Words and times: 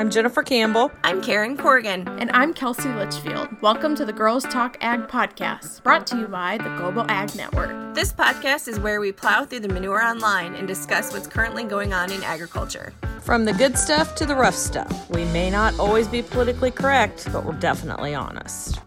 I'm 0.00 0.08
Jennifer 0.08 0.42
Campbell. 0.42 0.90
I'm 1.04 1.20
Karen 1.20 1.58
Corrigan. 1.58 2.08
And 2.08 2.30
I'm 2.32 2.54
Kelsey 2.54 2.88
Litchfield. 2.88 3.60
Welcome 3.60 3.94
to 3.96 4.06
the 4.06 4.14
Girls 4.14 4.44
Talk 4.44 4.78
Ag 4.80 5.08
podcast, 5.08 5.82
brought 5.82 6.06
to 6.06 6.16
you 6.16 6.26
by 6.26 6.56
the 6.56 6.74
Global 6.78 7.04
Ag 7.10 7.34
Network. 7.34 7.94
This 7.94 8.10
podcast 8.10 8.66
is 8.66 8.80
where 8.80 8.98
we 9.02 9.12
plow 9.12 9.44
through 9.44 9.60
the 9.60 9.68
manure 9.68 10.02
online 10.02 10.54
and 10.54 10.66
discuss 10.66 11.12
what's 11.12 11.26
currently 11.26 11.64
going 11.64 11.92
on 11.92 12.10
in 12.10 12.22
agriculture. 12.22 12.94
From 13.20 13.44
the 13.44 13.52
good 13.52 13.76
stuff 13.76 14.14
to 14.14 14.24
the 14.24 14.34
rough 14.34 14.54
stuff. 14.54 15.10
We 15.10 15.26
may 15.26 15.50
not 15.50 15.78
always 15.78 16.08
be 16.08 16.22
politically 16.22 16.70
correct, 16.70 17.28
but 17.30 17.44
we're 17.44 17.52
definitely 17.52 18.14
honest. 18.14 18.80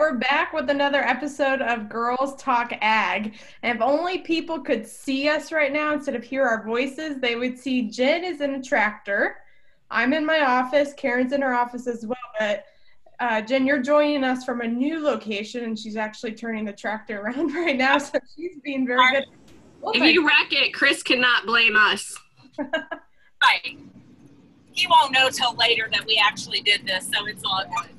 We're 0.00 0.16
back 0.16 0.54
with 0.54 0.70
another 0.70 1.02
episode 1.02 1.60
of 1.60 1.90
Girls 1.90 2.34
Talk 2.36 2.72
Ag. 2.80 3.34
And 3.62 3.76
if 3.76 3.82
only 3.82 4.16
people 4.16 4.58
could 4.58 4.86
see 4.86 5.28
us 5.28 5.52
right 5.52 5.70
now 5.70 5.92
instead 5.92 6.14
of 6.14 6.24
hear 6.24 6.42
our 6.42 6.64
voices, 6.64 7.20
they 7.20 7.36
would 7.36 7.58
see 7.58 7.82
Jen 7.82 8.24
is 8.24 8.40
in 8.40 8.54
a 8.54 8.62
tractor. 8.62 9.36
I'm 9.90 10.14
in 10.14 10.24
my 10.24 10.40
office. 10.40 10.94
Karen's 10.94 11.34
in 11.34 11.42
her 11.42 11.52
office 11.52 11.86
as 11.86 12.06
well. 12.06 12.16
But 12.38 12.64
uh, 13.20 13.42
Jen, 13.42 13.66
you're 13.66 13.82
joining 13.82 14.24
us 14.24 14.42
from 14.42 14.62
a 14.62 14.66
new 14.66 15.04
location, 15.04 15.64
and 15.64 15.78
she's 15.78 15.96
actually 15.96 16.32
turning 16.32 16.64
the 16.64 16.72
tractor 16.72 17.20
around 17.20 17.52
right 17.54 17.76
now. 17.76 17.98
So 17.98 18.18
she's 18.34 18.56
being 18.64 18.86
very 18.86 19.02
good. 19.12 19.26
if 19.96 20.14
you 20.14 20.26
wreck 20.26 20.50
it, 20.50 20.72
Chris 20.72 21.02
cannot 21.02 21.44
blame 21.44 21.76
us. 21.76 22.16
right. 22.58 23.78
He 24.72 24.86
won't 24.86 25.12
know 25.12 25.28
till 25.28 25.54
later 25.56 25.90
that 25.92 26.06
we 26.06 26.18
actually 26.24 26.62
did 26.62 26.86
this, 26.86 27.06
so 27.06 27.26
it's 27.26 27.42
all 27.44 27.64
good. 27.64 27.90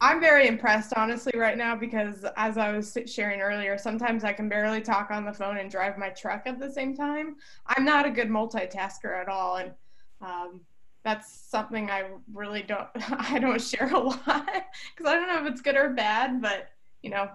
I'm 0.00 0.20
very 0.20 0.46
impressed, 0.46 0.92
honestly, 0.94 1.32
right 1.36 1.56
now 1.56 1.74
because 1.74 2.24
as 2.36 2.58
I 2.58 2.70
was 2.72 2.96
sharing 3.06 3.40
earlier, 3.40 3.78
sometimes 3.78 4.24
I 4.24 4.32
can 4.32 4.48
barely 4.48 4.82
talk 4.82 5.10
on 5.10 5.24
the 5.24 5.32
phone 5.32 5.56
and 5.56 5.70
drive 5.70 5.96
my 5.96 6.10
truck 6.10 6.42
at 6.46 6.58
the 6.58 6.70
same 6.70 6.94
time. 6.94 7.36
I'm 7.66 7.84
not 7.84 8.04
a 8.04 8.10
good 8.10 8.28
multitasker 8.28 9.18
at 9.18 9.28
all, 9.28 9.56
and 9.56 9.72
um, 10.20 10.60
that's 11.02 11.32
something 11.32 11.90
I 11.90 12.10
really 12.32 12.62
don't. 12.62 12.88
I 13.10 13.38
don't 13.38 13.60
share 13.60 13.92
a 13.92 13.98
lot 13.98 14.20
because 14.20 15.06
I 15.06 15.14
don't 15.14 15.28
know 15.28 15.46
if 15.46 15.50
it's 15.50 15.62
good 15.62 15.76
or 15.76 15.90
bad, 15.90 16.42
but 16.42 16.68
you 17.02 17.10
know. 17.10 17.30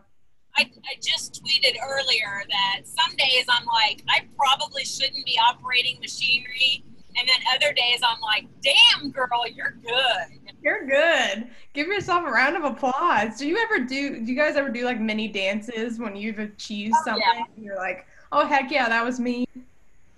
I, 0.58 0.64
I 0.64 1.00
just 1.02 1.42
tweeted 1.42 1.78
earlier 1.82 2.44
that 2.50 2.82
some 2.84 3.16
days 3.16 3.46
I'm 3.48 3.66
like, 3.66 4.04
I 4.10 4.28
probably 4.36 4.84
shouldn't 4.84 5.26
be 5.26 5.40
operating 5.40 5.98
machinery 6.02 6.84
and 7.18 7.28
then 7.28 7.36
other 7.54 7.74
days 7.74 8.00
I'm 8.04 8.22
like, 8.22 8.48
damn 8.62 9.12
girl, 9.12 9.48
you're 9.54 9.76
good. 9.84 10.40
You're 10.64 10.86
good. 10.86 11.48
Give 11.74 11.88
yourself 11.88 12.26
a 12.26 12.32
round 12.32 12.56
of 12.56 12.64
applause. 12.64 13.38
Do 13.38 13.48
you 13.48 13.58
ever 13.58 13.80
do 13.80 14.24
do 14.24 14.32
you 14.32 14.36
guys 14.36 14.56
ever 14.56 14.70
do 14.70 14.86
like 14.86 15.00
mini 15.00 15.28
dances 15.28 15.98
when 15.98 16.16
you've 16.16 16.40
achieved 16.40 16.94
oh, 17.00 17.04
something 17.06 17.24
yeah. 17.36 17.44
and 17.56 17.66
you're 17.66 17.78
like, 17.78 18.06
oh 18.32 18.46
heck 18.46 18.72
yeah, 18.72 18.88
that 18.88 19.04
was 19.04 19.20
me. 19.20 19.48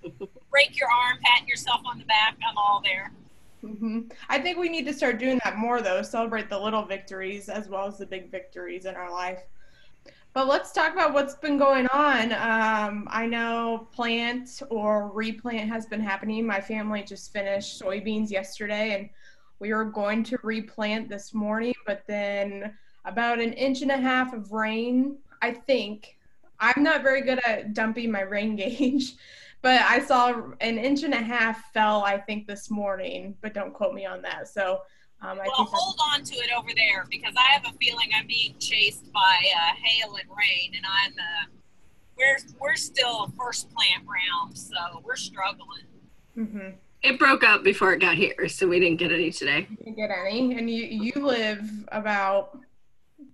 Break 0.52 0.78
your 0.78 0.90
arm, 0.90 1.18
pat 1.24 1.48
yourself 1.48 1.82
on 1.86 1.98
the 1.98 2.06
back, 2.06 2.38
I'm 2.48 2.58
all 2.58 2.82
there. 2.84 3.12
Mm-hmm. 3.64 4.02
I 4.30 4.40
think 4.40 4.58
we 4.58 4.68
need 4.68 4.86
to 4.86 4.94
start 4.94 5.18
doing 5.18 5.40
that 5.46 5.58
more 5.58 5.82
though. 5.82 6.02
Celebrate 6.02 6.50
the 6.50 6.60
little 6.60 6.84
victories 6.84 7.48
as 7.48 7.70
well 7.70 7.88
as 7.88 7.98
the 7.98 8.06
big 8.06 8.30
victories 8.30 8.86
in 8.86 8.96
our 8.96 9.12
life. 9.12 9.40
But 10.34 10.48
let's 10.48 10.72
talk 10.72 10.94
about 10.94 11.14
what's 11.14 11.36
been 11.36 11.60
going 11.60 11.86
on. 11.88 12.32
Um, 12.34 13.08
I 13.10 13.28
know 13.28 13.88
plant 13.94 14.64
or 14.70 15.10
replant 15.10 15.70
has 15.70 15.86
been 15.86 16.02
happening. 16.02 16.46
My 16.46 16.60
family 16.60 17.04
just 17.04 17.32
finished 17.32 17.80
soybeans 17.80 18.32
yesterday, 18.32 18.96
and 18.96 19.10
we 19.60 19.74
were 19.74 19.86
going 19.86 20.24
to 20.24 20.38
replant 20.44 21.10
this 21.10 21.34
morning, 21.34 21.74
but 21.86 22.04
then 22.08 22.74
about 23.06 23.40
an 23.40 23.54
inch 23.54 23.82
and 23.82 23.92
a 23.92 23.98
half 23.98 24.34
of 24.34 24.52
rain, 24.52 25.18
I 25.42 25.52
think. 25.52 26.18
I'm 26.60 26.84
not 26.84 27.04
very 27.04 27.22
good 27.22 27.40
at 27.46 27.74
dumping 27.74 28.12
my 28.12 28.22
rain 28.22 28.56
gauge, 28.58 29.14
but 29.62 29.82
I 29.82 30.00
saw 30.00 30.52
an 30.62 30.78
inch 30.78 31.04
and 31.04 31.14
a 31.14 31.22
half 31.22 31.72
fell, 31.74 32.04
I 32.04 32.18
think, 32.18 32.48
this 32.48 32.70
morning, 32.70 33.36
but 33.42 33.54
don't 33.54 33.74
quote 33.74 33.94
me 33.94 34.06
on 34.06 34.22
that. 34.24 34.48
So 34.48 34.82
um, 35.22 35.40
I 35.40 35.48
well, 35.48 35.66
hold 35.72 36.00
on 36.14 36.24
to 36.24 36.36
it 36.36 36.50
over 36.56 36.70
there 36.76 37.06
because 37.10 37.34
I 37.38 37.54
have 37.54 37.66
a 37.66 37.78
feeling 37.78 38.10
I'm 38.14 38.28
being 38.28 38.56
chased 38.60 39.12
by 39.14 39.38
uh, 39.56 39.76
hail 39.82 40.16
and 40.16 40.30
rain, 40.30 40.74
and 40.76 40.86
I'm 40.86 41.14
uh, 41.14 41.46
we're 42.18 42.38
we're 42.60 42.76
still 42.76 43.32
first 43.38 43.70
plant 43.74 44.04
round, 44.06 44.58
so 44.58 45.02
we're 45.04 45.16
struggling. 45.16 45.88
Mm-hmm. 46.38 46.70
It 47.04 47.20
broke 47.20 47.44
up 47.44 47.64
before 47.64 47.92
it 47.92 48.00
got 48.00 48.16
here, 48.16 48.48
so 48.48 48.66
we 48.66 48.80
didn't 48.80 48.98
get 48.98 49.12
any 49.12 49.30
today. 49.30 49.68
didn't 49.78 49.96
get 49.96 50.10
any, 50.10 50.58
and 50.58 50.70
you 50.70 50.84
you 50.86 51.26
live 51.26 51.70
about 51.90 52.58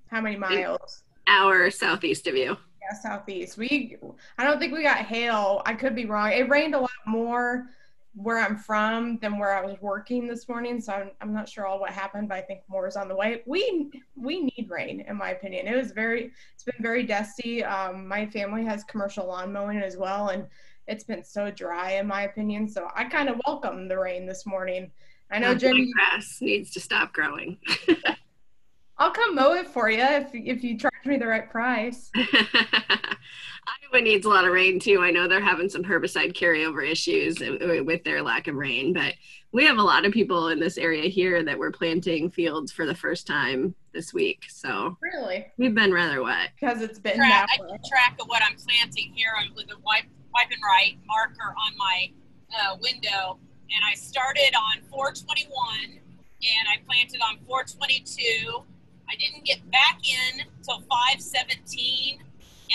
how 0.07 0.21
many 0.21 0.35
miles? 0.35 1.03
An 1.27 1.35
hour 1.35 1.69
southeast 1.69 2.25
of 2.25 2.35
you. 2.35 2.57
Yeah, 2.81 2.97
southeast. 2.99 3.59
We 3.59 3.97
I 4.39 4.43
don't 4.43 4.59
think 4.59 4.73
we 4.73 4.81
got 4.81 4.97
hail. 4.97 5.61
I 5.67 5.75
could 5.75 5.95
be 5.95 6.05
wrong. 6.05 6.31
It 6.31 6.49
rained 6.49 6.73
a 6.73 6.79
lot 6.79 6.89
more 7.05 7.67
where 8.15 8.39
I'm 8.39 8.57
from 8.57 9.19
than 9.19 9.37
where 9.37 9.53
I 9.53 9.63
was 9.63 9.77
working 9.81 10.27
this 10.27 10.49
morning. 10.49 10.81
So 10.81 10.93
I'm, 10.93 11.11
I'm 11.21 11.31
not 11.31 11.47
sure 11.47 11.67
all 11.67 11.79
what 11.79 11.91
happened, 11.91 12.27
but 12.27 12.39
I 12.39 12.41
think 12.41 12.61
more 12.67 12.87
is 12.87 12.95
on 12.95 13.07
the 13.07 13.15
way. 13.15 13.43
We 13.45 13.91
we 14.15 14.41
need 14.41 14.67
rain, 14.67 15.01
in 15.01 15.15
my 15.15 15.29
opinion. 15.29 15.67
It 15.67 15.75
was 15.75 15.91
very 15.91 16.31
it's 16.55 16.63
been 16.63 16.81
very 16.81 17.03
dusty. 17.03 17.63
Um, 17.63 18.07
my 18.07 18.25
family 18.25 18.65
has 18.65 18.83
commercial 18.83 19.27
lawn 19.27 19.53
mowing 19.53 19.77
as 19.77 19.95
well, 19.95 20.29
and 20.29 20.47
it's 20.89 21.03
been 21.03 21.23
so 21.23 21.51
dry, 21.51 21.91
in 21.93 22.07
my 22.07 22.23
opinion. 22.23 22.67
So 22.67 22.89
I 22.95 23.05
kind 23.05 23.29
of 23.29 23.39
welcome 23.45 23.87
the 23.87 23.97
rain 23.97 24.25
this 24.25 24.45
morning. 24.45 24.91
I 25.31 25.39
know 25.39 25.53
Jenny 25.53 25.91
grass 25.93 26.39
needs 26.41 26.71
to 26.71 26.79
stop 26.79 27.13
growing. 27.13 27.59
I'll 28.97 29.11
come 29.11 29.35
mow 29.35 29.53
it 29.53 29.67
for 29.67 29.89
you 29.89 30.01
if 30.01 30.29
if 30.33 30.63
you 30.63 30.77
charge 30.77 31.05
me 31.05 31.17
the 31.17 31.27
right 31.27 31.49
price. 31.49 32.11
Iowa 32.17 34.01
needs 34.01 34.25
a 34.25 34.29
lot 34.29 34.45
of 34.45 34.51
rain 34.51 34.79
too. 34.79 35.01
I 35.01 35.11
know 35.11 35.27
they're 35.27 35.39
having 35.39 35.69
some 35.69 35.83
herbicide 35.83 36.33
carryover 36.33 36.85
issues 36.85 37.39
with 37.39 38.03
their 38.03 38.21
lack 38.21 38.47
of 38.47 38.55
rain, 38.55 38.91
but 38.91 39.13
we 39.51 39.63
have 39.65 39.77
a 39.77 39.83
lot 39.83 40.05
of 40.05 40.11
people 40.11 40.49
in 40.49 40.59
this 40.59 40.77
area 40.77 41.07
here 41.09 41.43
that 41.43 41.57
were 41.57 41.71
planting 41.71 42.29
fields 42.29 42.71
for 42.71 42.85
the 42.85 42.95
first 42.95 43.25
time 43.25 43.73
this 43.93 44.13
week. 44.13 44.45
So 44.49 44.97
really, 45.01 45.47
we've 45.57 45.75
been 45.75 45.93
rather 45.93 46.21
wet 46.23 46.49
because 46.59 46.81
it's 46.81 46.99
been. 46.99 47.17
Track, 47.17 47.49
I 47.53 47.57
keep 47.57 47.83
track 47.89 48.17
of 48.19 48.27
what 48.27 48.41
I'm 48.43 48.55
planting 48.55 49.13
here 49.15 49.31
with 49.55 49.71
a 49.71 49.79
wipe, 49.79 50.05
wipe 50.33 50.51
and 50.51 50.61
write 50.63 50.97
marker 51.05 51.53
on 51.53 51.77
my 51.77 52.11
uh, 52.55 52.77
window, 52.81 53.37
and 53.69 53.81
I 53.85 53.95
started 53.95 54.53
on 54.55 54.81
421, 54.89 55.49
and 55.93 56.63
I 56.67 56.81
planted 56.85 57.21
on 57.21 57.37
422 57.45 58.63
I 59.09 59.15
didn't 59.15 59.43
get 59.43 59.59
back 59.71 59.99
in 60.07 60.45
till 60.63 60.81
517, 60.81 62.19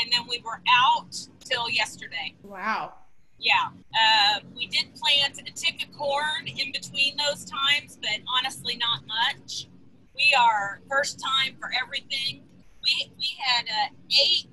and 0.00 0.12
then 0.12 0.26
we 0.28 0.42
were 0.44 0.60
out 0.68 1.16
till 1.44 1.70
yesterday. 1.70 2.34
Wow. 2.42 2.94
Yeah. 3.38 3.68
Uh, 3.94 4.40
we 4.54 4.66
did 4.66 4.86
plant 4.96 5.38
a 5.38 5.52
tick 5.52 5.86
of 5.86 5.96
corn 5.96 6.46
in 6.46 6.72
between 6.72 7.16
those 7.16 7.44
times, 7.44 7.98
but 8.00 8.20
honestly, 8.36 8.76
not 8.76 9.02
much. 9.06 9.68
We 10.14 10.34
are 10.36 10.80
first 10.90 11.20
time 11.20 11.56
for 11.60 11.70
everything. 11.80 12.42
We, 12.82 13.12
we 13.16 13.36
had 13.44 13.66
uh, 13.66 13.94
eight, 14.10 14.46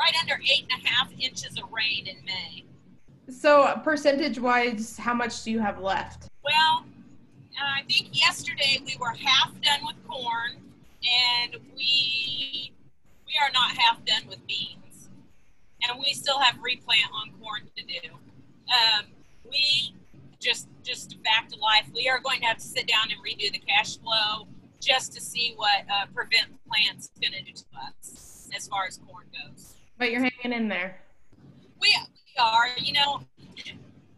right 0.00 0.14
under 0.20 0.40
eight 0.42 0.66
and 0.70 0.82
a 0.82 0.88
half 0.88 1.12
inches 1.18 1.58
of 1.58 1.70
rain 1.70 2.06
in 2.06 2.16
May. 2.24 2.64
So, 3.30 3.78
percentage 3.84 4.40
wise, 4.40 4.96
how 4.96 5.14
much 5.14 5.44
do 5.44 5.50
you 5.50 5.60
have 5.60 5.78
left? 5.78 6.28
Well, 6.42 6.84
uh, 7.60 7.80
I 7.80 7.82
think 7.86 8.08
yesterday 8.12 8.80
we 8.84 8.96
were 8.98 9.12
half 9.12 9.52
done 9.60 9.80
with 9.86 9.96
corn, 10.08 10.56
and 11.42 11.56
we 11.76 12.72
we 13.26 13.34
are 13.40 13.52
not 13.52 13.76
half 13.76 14.04
done 14.04 14.26
with 14.28 14.44
beans, 14.46 15.10
and 15.82 16.00
we 16.00 16.12
still 16.14 16.40
have 16.40 16.56
replant 16.60 17.10
on 17.14 17.30
corn 17.40 17.62
to 17.76 17.84
do. 17.84 18.08
Um, 18.72 19.06
we 19.48 19.94
just 20.40 20.68
just 20.82 21.16
fact 21.24 21.52
of 21.52 21.60
life. 21.60 21.86
We 21.94 22.08
are 22.08 22.20
going 22.20 22.40
to 22.40 22.46
have 22.46 22.56
to 22.56 22.66
sit 22.66 22.88
down 22.88 23.08
and 23.10 23.20
redo 23.22 23.52
the 23.52 23.58
cash 23.58 23.98
flow 23.98 24.48
just 24.80 25.12
to 25.12 25.20
see 25.20 25.52
what 25.56 25.84
uh, 25.92 26.06
prevent 26.14 26.48
plants 26.66 27.10
is 27.14 27.20
going 27.20 27.34
to 27.34 27.42
do 27.42 27.52
to 27.52 27.64
us 27.86 28.48
as 28.56 28.66
far 28.66 28.86
as 28.86 28.98
corn 29.06 29.26
goes. 29.46 29.76
But 30.00 30.10
you're 30.12 30.22
hanging 30.22 30.56
in 30.56 30.68
there. 30.68 30.96
We 31.78 31.94
we 31.94 32.42
are. 32.42 32.68
You 32.78 32.94
know, 32.94 33.20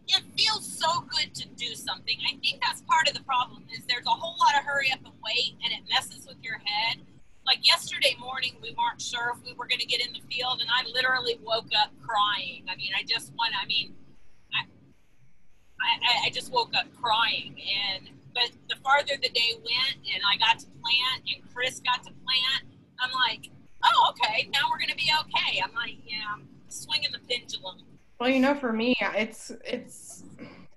it 0.07 0.23
feels 0.37 0.65
so 0.65 1.01
good 1.01 1.35
to 1.35 1.47
do 1.57 1.75
something. 1.75 2.17
I 2.25 2.39
think 2.39 2.61
that's 2.61 2.81
part 2.83 3.09
of 3.09 3.13
the 3.13 3.23
problem 3.23 3.65
is 3.69 3.83
there's 3.85 4.07
a 4.07 4.09
whole 4.09 4.37
lot 4.39 4.55
of 4.57 4.63
hurry 4.63 4.93
up 4.93 4.99
and 5.03 5.13
wait 5.21 5.59
and 5.61 5.73
it 5.73 5.81
messes 5.91 6.25
with 6.25 6.37
your 6.41 6.57
head. 6.63 7.03
Like 7.45 7.67
yesterday 7.67 8.15
morning, 8.17 8.55
we 8.61 8.73
weren't 8.79 9.01
sure 9.01 9.35
if 9.35 9.43
we 9.43 9.51
were 9.51 9.67
going 9.67 9.81
to 9.81 9.85
get 9.85 9.99
in 9.99 10.13
the 10.13 10.23
field, 10.33 10.61
and 10.61 10.69
I 10.71 10.87
literally 10.87 11.37
woke 11.43 11.67
up 11.77 11.91
crying. 12.01 12.63
I 12.71 12.77
mean, 12.77 12.93
I 12.97 13.03
just 13.03 13.33
want, 13.35 13.51
I 13.61 13.67
mean, 13.67 13.93
I, 14.55 14.63
I, 15.83 16.27
I 16.27 16.29
just 16.29 16.49
woke 16.53 16.71
up 16.79 16.87
crying. 17.01 17.59
And, 17.59 18.07
but 18.33 18.51
the 18.69 18.77
farther 18.77 19.19
the 19.21 19.27
day 19.27 19.59
went 19.59 19.99
and 20.07 20.23
I 20.23 20.39
got 20.39 20.59
to 20.59 20.67
plant 20.79 21.27
and 21.27 21.43
Chris 21.53 21.81
got 21.81 22.03
to 22.07 22.11
plant, 22.23 22.71
I'm 23.01 23.11
like, 23.11 23.51
oh, 23.83 24.11
okay, 24.11 24.49
now 24.51 24.61
we're 24.69 24.79
going 24.79 24.89
to 24.89 24.95
be 24.95 25.11
okay. 25.21 25.61
I'm 25.63 25.73
like, 25.75 25.97
yeah, 26.05 26.23
I'm 26.33 26.47
swinging 26.69 27.11
the 27.11 27.19
pendulum 27.19 27.77
well, 28.23 28.31
you 28.31 28.39
know, 28.39 28.55
for 28.55 28.71
me, 28.71 28.95
it's 29.01 29.51
it's 29.65 30.23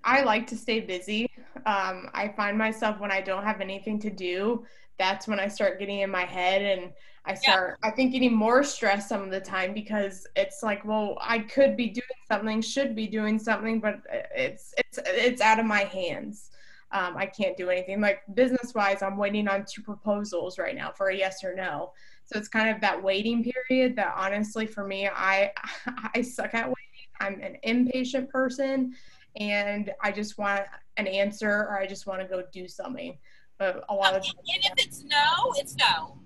I 0.03 0.21
like 0.23 0.47
to 0.47 0.57
stay 0.57 0.81
busy. 0.81 1.29
Um, 1.65 2.09
I 2.13 2.33
find 2.35 2.57
myself 2.57 2.99
when 2.99 3.09
I 3.09 3.21
don't 3.21 3.43
have 3.43 3.61
anything 3.61 3.99
to 3.99 4.09
do, 4.09 4.65
that's 4.99 5.29
when 5.29 5.39
I 5.39 5.47
start 5.47 5.79
getting 5.79 5.99
in 5.99 6.09
my 6.09 6.25
head 6.25 6.61
and 6.61 6.91
I 7.23 7.35
start, 7.35 7.77
yeah. 7.81 7.89
I 7.89 7.91
think, 7.93 8.11
getting 8.11 8.35
more 8.35 8.63
stressed 8.63 9.07
some 9.07 9.21
of 9.21 9.31
the 9.31 9.39
time 9.39 9.73
because 9.73 10.27
it's 10.35 10.61
like, 10.61 10.83
well, 10.83 11.17
I 11.21 11.39
could 11.39 11.77
be 11.77 11.87
doing 11.87 12.03
something, 12.27 12.61
should 12.61 12.97
be 12.97 13.07
doing 13.07 13.39
something, 13.39 13.79
but 13.79 14.01
it's 14.35 14.73
it's 14.77 14.99
it's 15.05 15.41
out 15.41 15.59
of 15.59 15.65
my 15.65 15.81
hands. 15.81 16.51
Um, 16.91 17.15
I 17.15 17.27
can't 17.27 17.55
do 17.55 17.69
anything. 17.69 18.01
Like 18.01 18.23
business 18.33 18.73
wise, 18.73 19.01
I'm 19.01 19.15
waiting 19.15 19.47
on 19.47 19.65
two 19.65 19.83
proposals 19.83 20.57
right 20.57 20.75
now 20.75 20.91
for 20.91 21.09
a 21.09 21.15
yes 21.15 21.45
or 21.45 21.55
no. 21.55 21.91
So 22.27 22.37
it's 22.37 22.49
kind 22.49 22.69
of 22.69 22.81
that 22.81 23.01
waiting 23.01 23.43
period 23.43 23.95
that 23.95 24.13
honestly 24.15 24.65
for 24.65 24.85
me, 24.85 25.07
I 25.07 25.51
I 26.15 26.21
suck 26.21 26.53
at 26.53 26.67
waiting. 26.67 26.75
I'm 27.19 27.41
an 27.41 27.57
impatient 27.63 28.29
person 28.29 28.93
and 29.39 29.91
I 30.01 30.11
just 30.11 30.37
want 30.37 30.63
an 30.97 31.07
answer 31.07 31.49
or 31.49 31.79
I 31.79 31.87
just 31.87 32.05
want 32.05 32.21
to 32.21 32.27
go 32.27 32.43
do 32.51 32.67
something. 32.67 33.17
But 33.57 33.83
a 33.89 33.93
lot 33.93 34.13
of 34.13 34.23
and, 34.23 34.33
and 34.55 34.65
if 34.65 34.85
it's 34.85 35.03
no, 35.03 35.53
it's 35.55 35.75
no. 35.75 36.19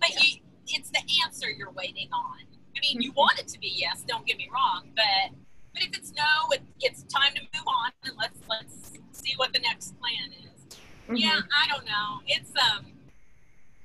But 0.00 0.10
yeah. 0.14 0.20
you, 0.22 0.36
it's 0.68 0.90
the 0.90 1.02
answer 1.24 1.50
you're 1.50 1.72
waiting 1.72 2.08
on. 2.12 2.38
I 2.76 2.80
mean, 2.80 3.00
you 3.00 3.10
mm-hmm. 3.10 3.18
want 3.18 3.38
it 3.38 3.48
to 3.48 3.58
be 3.58 3.72
yes. 3.74 4.04
Don't 4.06 4.26
get 4.26 4.38
me 4.38 4.48
wrong, 4.52 4.90
but 4.94 5.36
but 5.74 5.82
if 5.82 5.96
it's 5.96 6.12
no, 6.12 6.52
it, 6.52 6.62
it's 6.80 7.02
time 7.04 7.34
to 7.34 7.40
move 7.40 7.66
on 7.66 7.90
and 8.04 8.12
let's 8.18 8.40
let's 8.48 8.92
see 9.12 9.34
what 9.36 9.52
the 9.52 9.60
next 9.60 9.98
plan 9.98 10.30
is. 10.44 10.78
Mm-hmm. 11.04 11.16
Yeah, 11.16 11.40
I 11.58 11.68
don't 11.68 11.84
know. 11.84 12.20
It's 12.26 12.52
um, 12.56 12.86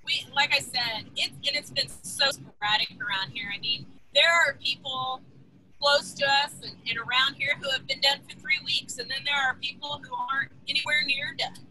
we 0.06 0.26
like 0.36 0.54
I 0.54 0.60
said, 0.60 1.06
it's 1.16 1.36
and 1.48 1.56
it's 1.56 1.72
been 1.72 1.88
so 1.88 2.32
sporadic 2.32 2.90
around 3.00 3.32
here. 3.32 3.50
I 3.54 3.60
mean, 3.60 3.86
there 4.14 4.32
are 4.32 4.56
people 4.62 5.22
close 5.82 6.14
to 6.14 6.26
us 6.26 6.54
and, 6.64 6.76
and 6.88 6.98
around 6.98 7.36
here 7.36 7.56
who 7.62 7.70
have 7.72 7.86
been 7.88 8.00
done 8.02 8.20
for 8.28 8.40
three 8.40 8.60
weeks, 8.66 8.98
and 8.98 9.10
then 9.10 9.20
there 9.26 9.36
are 9.36 9.56
people 9.56 10.02
who 10.04 10.16
aren't 10.16 10.52
anywhere 10.68 11.04
near 11.06 11.36
done. 11.38 11.66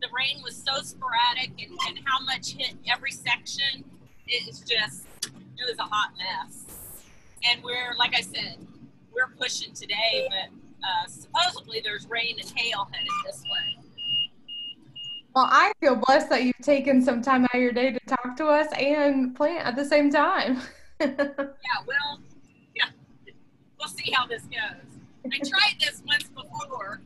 The 0.00 0.08
rain 0.14 0.42
was 0.42 0.56
so 0.56 0.82
sporadic, 0.82 1.50
and, 1.62 1.78
and 1.88 1.98
how 2.04 2.24
much 2.24 2.52
hit 2.52 2.74
every 2.90 3.12
section 3.12 3.84
it's 4.26 4.60
just 4.60 5.06
it 5.24 5.68
was 5.68 5.78
a 5.78 5.82
hot 5.82 6.12
mess. 6.16 6.64
And 7.48 7.62
we're 7.62 7.94
like 7.98 8.14
I 8.16 8.20
said, 8.20 8.56
we're 9.12 9.28
pushing 9.38 9.72
today, 9.74 10.28
but 10.28 10.50
uh, 10.86 11.06
supposedly 11.06 11.80
there's 11.82 12.06
rain 12.08 12.36
and 12.40 12.50
hail 12.56 12.88
headed 12.92 13.08
this 13.24 13.42
way. 13.44 13.83
Well, 15.34 15.48
I 15.50 15.72
feel 15.80 15.96
blessed 15.96 16.30
that 16.30 16.44
you've 16.44 16.56
taken 16.62 17.02
some 17.02 17.20
time 17.20 17.44
out 17.44 17.54
of 17.54 17.60
your 17.60 17.72
day 17.72 17.90
to 17.90 17.98
talk 18.06 18.36
to 18.36 18.46
us 18.46 18.68
and 18.78 19.34
plant 19.34 19.66
at 19.66 19.74
the 19.74 19.84
same 19.84 20.08
time. 20.10 20.60
yeah, 21.00 21.08
well, 21.18 22.20
yeah, 22.76 22.90
we'll 23.78 23.88
see 23.88 24.12
how 24.12 24.26
this 24.26 24.42
goes. 24.42 24.94
I 25.26 25.38
tried 25.38 25.80
this 25.80 26.02
once 26.06 26.28
before. 26.28 27.00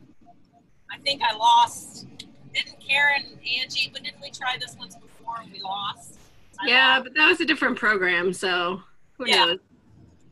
I 0.91 0.97
think 0.99 1.23
I 1.23 1.35
lost. 1.35 2.05
Didn't 2.53 2.79
Karen 2.79 3.23
and 3.25 3.39
Angie, 3.61 3.89
but 3.91 4.03
didn't 4.03 4.21
we 4.21 4.29
try 4.29 4.57
this 4.59 4.75
once 4.77 4.95
before 4.95 5.37
and 5.41 5.51
we 5.51 5.61
lost? 5.61 6.19
yeah, 6.65 6.99
but 7.01 7.15
that 7.15 7.27
was 7.27 7.41
a 7.41 7.45
different 7.45 7.77
program, 7.77 8.31
so 8.31 8.81
who 9.17 9.27
yeah. 9.27 9.45
knows? 9.45 9.59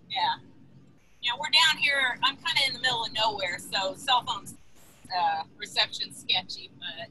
Yeah. 0.10 0.20
Yeah, 1.22 1.32
we're 1.40 1.50
down 1.50 1.82
here. 1.82 2.20
I'm 2.24 2.36
kind 2.36 2.58
of 2.58 2.68
in 2.68 2.74
the 2.74 2.80
middle 2.80 3.06
of 3.06 3.14
nowhere, 3.14 3.58
so 3.58 3.96
cell 3.96 4.24
phones 4.24 4.54
uh, 5.18 5.44
reception 5.58 6.14
sketchy, 6.14 6.70
but. 6.78 7.10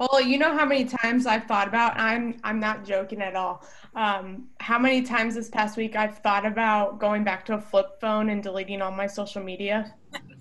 Well, 0.00 0.20
you 0.20 0.38
know 0.38 0.56
how 0.56 0.66
many 0.66 0.84
times 0.84 1.24
I've 1.26 1.44
thought 1.44 1.68
about. 1.68 1.98
I'm 1.98 2.40
I'm 2.42 2.58
not 2.58 2.84
joking 2.84 3.22
at 3.22 3.36
all. 3.36 3.64
Um, 3.94 4.48
how 4.58 4.78
many 4.78 5.02
times 5.02 5.34
this 5.36 5.48
past 5.48 5.76
week 5.76 5.94
I've 5.94 6.18
thought 6.18 6.44
about 6.44 6.98
going 6.98 7.22
back 7.22 7.44
to 7.46 7.54
a 7.54 7.60
flip 7.60 8.00
phone 8.00 8.30
and 8.30 8.42
deleting 8.42 8.82
all 8.82 8.90
my 8.90 9.06
social 9.06 9.42
media? 9.42 9.94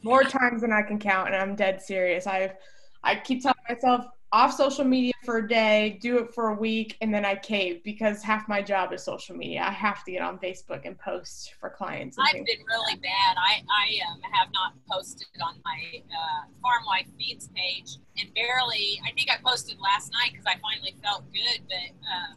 More 0.04 0.24
times 0.24 0.62
than 0.62 0.74
I 0.74 0.82
can 0.82 0.98
count, 0.98 1.28
and 1.28 1.36
I'm 1.36 1.56
dead 1.56 1.82
serious. 1.82 2.26
I've 2.26 2.56
I 3.04 3.16
keep 3.16 3.44
telling 3.44 3.56
myself 3.70 4.06
off 4.34 4.52
social 4.52 4.84
media 4.84 5.14
for 5.24 5.38
a 5.38 5.48
day, 5.48 6.00
do 6.02 6.18
it 6.18 6.34
for 6.34 6.50
a 6.50 6.56
week, 6.56 6.98
and 7.02 7.14
then 7.14 7.24
I 7.24 7.36
cave 7.36 7.84
because 7.84 8.24
half 8.24 8.50
my 8.50 8.64
job 8.64 8.92
is 8.92 9.04
social 9.04 9.36
media. 9.36 9.62
I 9.62 9.72
have 9.72 10.04
to 10.06 10.12
get 10.12 10.24
on 10.24 10.40
Facebook 10.40 10.82
and 10.86 10.98
post 10.98 11.54
for 11.60 11.70
clients. 11.70 12.18
I've 12.20 12.34
been 12.34 12.66
really 12.68 12.96
bad. 12.96 13.38
I, 13.38 13.62
I 13.70 14.12
um, 14.12 14.20
have 14.32 14.48
not 14.52 14.74
posted 14.90 15.28
on 15.42 15.56
my 15.64 16.02
uh, 16.10 16.46
Farm 16.64 16.84
Life 16.86 17.08
Feeds 17.18 17.50
page 17.56 17.98
and 18.20 18.34
barely, 18.34 19.00
I 19.06 19.12
think 19.12 19.30
I 19.32 19.38
posted 19.44 19.78
last 19.80 20.12
night 20.12 20.32
because 20.32 20.46
I 20.48 20.58
finally 20.62 20.96
felt 21.04 21.24
good, 21.32 21.62
but 21.68 22.10
uh, 22.10 22.34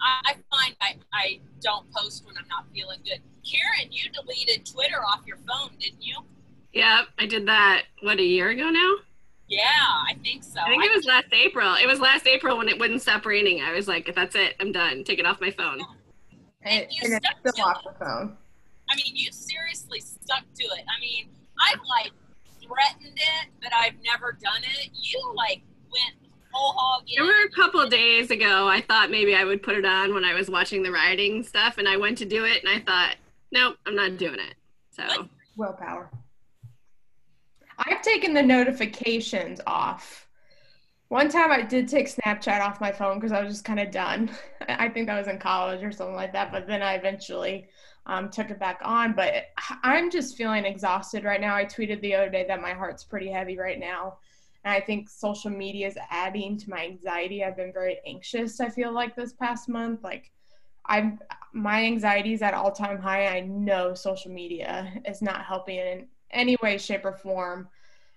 I, 0.00 0.20
I 0.24 0.32
find 0.32 0.76
I, 0.80 0.96
I 1.12 1.40
don't 1.60 1.90
post 1.92 2.26
when 2.26 2.36
I'm 2.36 2.48
not 2.48 2.66
feeling 2.74 2.98
good. 3.04 3.20
Karen, 3.48 3.92
you 3.92 4.10
deleted 4.10 4.66
Twitter 4.66 5.00
off 5.02 5.20
your 5.26 5.38
phone, 5.38 5.70
didn't 5.78 6.02
you? 6.02 6.16
Yeah, 6.72 7.02
I 7.18 7.26
did 7.26 7.46
that, 7.46 7.84
what, 8.02 8.18
a 8.18 8.24
year 8.24 8.50
ago 8.50 8.70
now? 8.70 8.94
Yeah, 9.48 9.62
I 9.68 10.14
think 10.22 10.42
so. 10.42 10.60
I 10.60 10.68
think 10.68 10.84
it 10.84 10.94
was 10.94 11.04
last 11.04 11.32
April. 11.32 11.74
It 11.74 11.86
was 11.86 12.00
last 12.00 12.26
April 12.26 12.58
when 12.58 12.68
it 12.68 12.78
wouldn't 12.78 13.02
stop 13.02 13.24
raining. 13.24 13.62
I 13.62 13.72
was 13.72 13.86
like, 13.86 14.08
If 14.08 14.14
that's 14.14 14.34
it. 14.34 14.56
I'm 14.60 14.72
done. 14.72 15.04
Take 15.04 15.18
it 15.18 15.26
off 15.26 15.40
my 15.40 15.50
phone. 15.50 15.80
And, 16.62 16.82
and 16.82 16.86
you 16.90 17.00
and 17.04 17.24
stuck 17.24 17.54
to 17.54 17.62
off 17.62 17.84
the 17.84 18.04
phone. 18.04 18.36
I 18.90 18.96
mean, 18.96 19.14
you 19.14 19.30
seriously 19.32 20.00
stuck 20.00 20.42
to 20.54 20.64
it. 20.64 20.84
I 20.88 21.00
mean, 21.00 21.28
I've 21.60 21.80
like 21.88 22.12
threatened 22.60 23.16
it, 23.16 23.48
but 23.62 23.72
I've 23.72 23.94
never 24.04 24.32
done 24.32 24.62
it. 24.62 24.90
You 24.92 25.32
like 25.36 25.62
went 25.92 26.14
whole 26.52 26.72
hog. 26.76 27.04
There 27.14 27.24
were 27.24 27.46
a 27.46 27.50
couple 27.50 27.80
of 27.80 27.90
days 27.90 28.30
ago. 28.30 28.68
I 28.68 28.80
thought 28.80 29.10
maybe 29.10 29.34
I 29.34 29.44
would 29.44 29.62
put 29.62 29.76
it 29.76 29.84
on 29.84 30.14
when 30.14 30.24
I 30.24 30.34
was 30.34 30.48
watching 30.48 30.82
the 30.82 30.90
rioting 30.90 31.42
stuff, 31.42 31.78
and 31.78 31.88
I 31.88 31.96
went 31.96 32.18
to 32.18 32.24
do 32.24 32.44
it, 32.44 32.64
and 32.64 32.72
I 32.72 32.80
thought, 32.80 33.16
nope, 33.52 33.76
I'm 33.86 33.94
not 33.94 34.16
doing 34.16 34.38
it. 34.38 34.54
So 34.90 35.28
willpower. 35.56 36.10
I've 37.78 38.02
taken 38.02 38.34
the 38.34 38.42
notifications 38.42 39.60
off. 39.66 40.26
One 41.08 41.28
time 41.28 41.52
I 41.52 41.62
did 41.62 41.88
take 41.88 42.08
Snapchat 42.08 42.60
off 42.60 42.80
my 42.80 42.90
phone 42.90 43.18
because 43.18 43.32
I 43.32 43.42
was 43.42 43.52
just 43.52 43.64
kind 43.64 43.78
of 43.78 43.90
done. 43.90 44.30
I 44.68 44.88
think 44.88 45.08
I 45.08 45.18
was 45.18 45.28
in 45.28 45.38
college 45.38 45.84
or 45.84 45.92
something 45.92 46.16
like 46.16 46.32
that, 46.32 46.50
but 46.50 46.66
then 46.66 46.82
I 46.82 46.94
eventually 46.94 47.68
um, 48.06 48.30
took 48.30 48.50
it 48.50 48.58
back 48.58 48.80
on. 48.82 49.12
But 49.12 49.46
I'm 49.82 50.10
just 50.10 50.36
feeling 50.36 50.64
exhausted 50.64 51.24
right 51.24 51.40
now. 51.40 51.54
I 51.54 51.64
tweeted 51.64 52.00
the 52.00 52.14
other 52.14 52.30
day 52.30 52.44
that 52.48 52.60
my 52.60 52.72
heart's 52.72 53.04
pretty 53.04 53.30
heavy 53.30 53.56
right 53.56 53.78
now. 53.78 54.18
And 54.64 54.74
I 54.74 54.80
think 54.80 55.08
social 55.08 55.50
media 55.50 55.86
is 55.86 55.98
adding 56.10 56.58
to 56.58 56.70
my 56.70 56.84
anxiety. 56.84 57.44
I've 57.44 57.56
been 57.56 57.72
very 57.72 58.00
anxious, 58.04 58.60
I 58.60 58.68
feel 58.68 58.92
like 58.92 59.14
this 59.14 59.32
past 59.32 59.68
month. 59.68 60.02
Like, 60.02 60.32
I'm 60.86 61.20
my 61.52 61.84
anxiety 61.84 62.32
is 62.32 62.42
at 62.42 62.54
all 62.54 62.72
time 62.72 62.98
high. 62.98 63.28
I 63.28 63.40
know 63.40 63.94
social 63.94 64.32
media 64.32 64.92
is 65.04 65.22
not 65.22 65.44
helping 65.44 65.78
in 65.78 66.06
any 66.30 66.56
way, 66.62 66.78
shape, 66.78 67.04
or 67.04 67.12
form. 67.12 67.68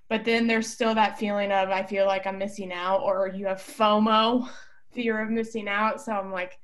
But 0.07 0.25
then 0.25 0.47
there's 0.47 0.67
still 0.67 0.95
that 0.95 1.19
feeling 1.19 1.51
of 1.51 1.69
I 1.69 1.83
feel 1.83 2.05
like 2.05 2.25
I'm 2.25 2.37
missing 2.37 2.73
out, 2.73 3.01
or 3.01 3.27
you 3.27 3.45
have 3.47 3.61
FOMO, 3.61 4.49
fear 4.91 5.21
of 5.21 5.29
missing 5.29 5.67
out. 5.67 6.01
So 6.01 6.11
I'm 6.11 6.31
like, 6.31 6.59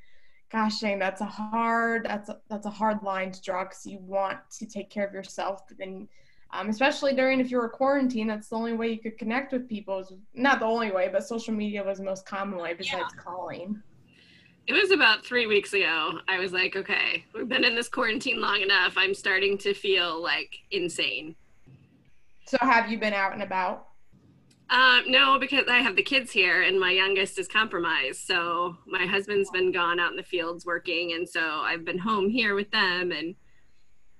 gosh 0.51 0.79
dang, 0.79 0.99
that's 0.99 1.21
a 1.21 1.25
hard 1.25 2.05
that's 2.05 2.29
a, 2.29 2.39
that's 2.49 2.65
a 2.65 2.71
hard 2.71 3.03
line 3.03 3.31
to 3.31 3.41
draw 3.41 3.63
because 3.63 3.85
you 3.85 3.99
want 3.99 4.39
to 4.59 4.65
take 4.65 4.89
care 4.89 5.05
of 5.05 5.13
yourself, 5.13 5.67
but 5.67 5.77
then 5.77 6.07
um, 6.51 6.69
especially 6.69 7.13
during 7.13 7.39
if 7.39 7.51
you 7.51 7.57
were 7.57 7.67
quarantine, 7.69 8.27
that's 8.27 8.49
the 8.49 8.55
only 8.55 8.73
way 8.73 8.89
you 8.89 8.99
could 8.99 9.17
connect 9.17 9.51
with 9.51 9.67
people. 9.67 9.99
Is 9.99 10.13
not 10.33 10.59
the 10.59 10.65
only 10.65 10.91
way, 10.91 11.09
but 11.11 11.27
social 11.27 11.53
media 11.53 11.83
was 11.83 11.97
the 11.97 12.05
most 12.05 12.25
common 12.25 12.59
way 12.59 12.73
besides 12.73 13.13
yeah. 13.15 13.21
calling. 13.21 13.81
It 14.67 14.73
was 14.73 14.89
about 14.89 15.23
three 15.23 15.45
weeks 15.45 15.73
ago. 15.73 16.19
I 16.27 16.39
was 16.39 16.51
like, 16.51 16.75
okay, 16.75 17.23
we've 17.35 17.47
been 17.47 17.63
in 17.63 17.75
this 17.75 17.87
quarantine 17.87 18.41
long 18.41 18.61
enough. 18.61 18.93
I'm 18.97 19.13
starting 19.13 19.59
to 19.59 19.75
feel 19.75 20.21
like 20.21 20.57
insane. 20.71 21.35
So 22.47 22.57
have 22.61 22.89
you 22.89 22.99
been 22.99 23.13
out 23.13 23.33
and 23.33 23.43
about? 23.43 23.87
Um, 24.71 25.03
no, 25.05 25.37
because 25.37 25.65
I 25.69 25.77
have 25.77 25.95
the 25.95 26.01
kids 26.01 26.31
here 26.31 26.63
and 26.63 26.79
my 26.79 26.89
youngest 26.89 27.37
is 27.37 27.47
compromised. 27.47 28.21
So 28.21 28.75
my 28.87 29.05
husband's 29.05 29.51
been 29.51 29.71
gone 29.71 29.99
out 29.99 30.09
in 30.09 30.17
the 30.17 30.23
fields 30.23 30.65
working. 30.65 31.13
And 31.13 31.29
so 31.29 31.41
I've 31.41 31.85
been 31.85 31.99
home 31.99 32.27
here 32.27 32.55
with 32.55 32.71
them 32.71 33.11
and 33.11 33.35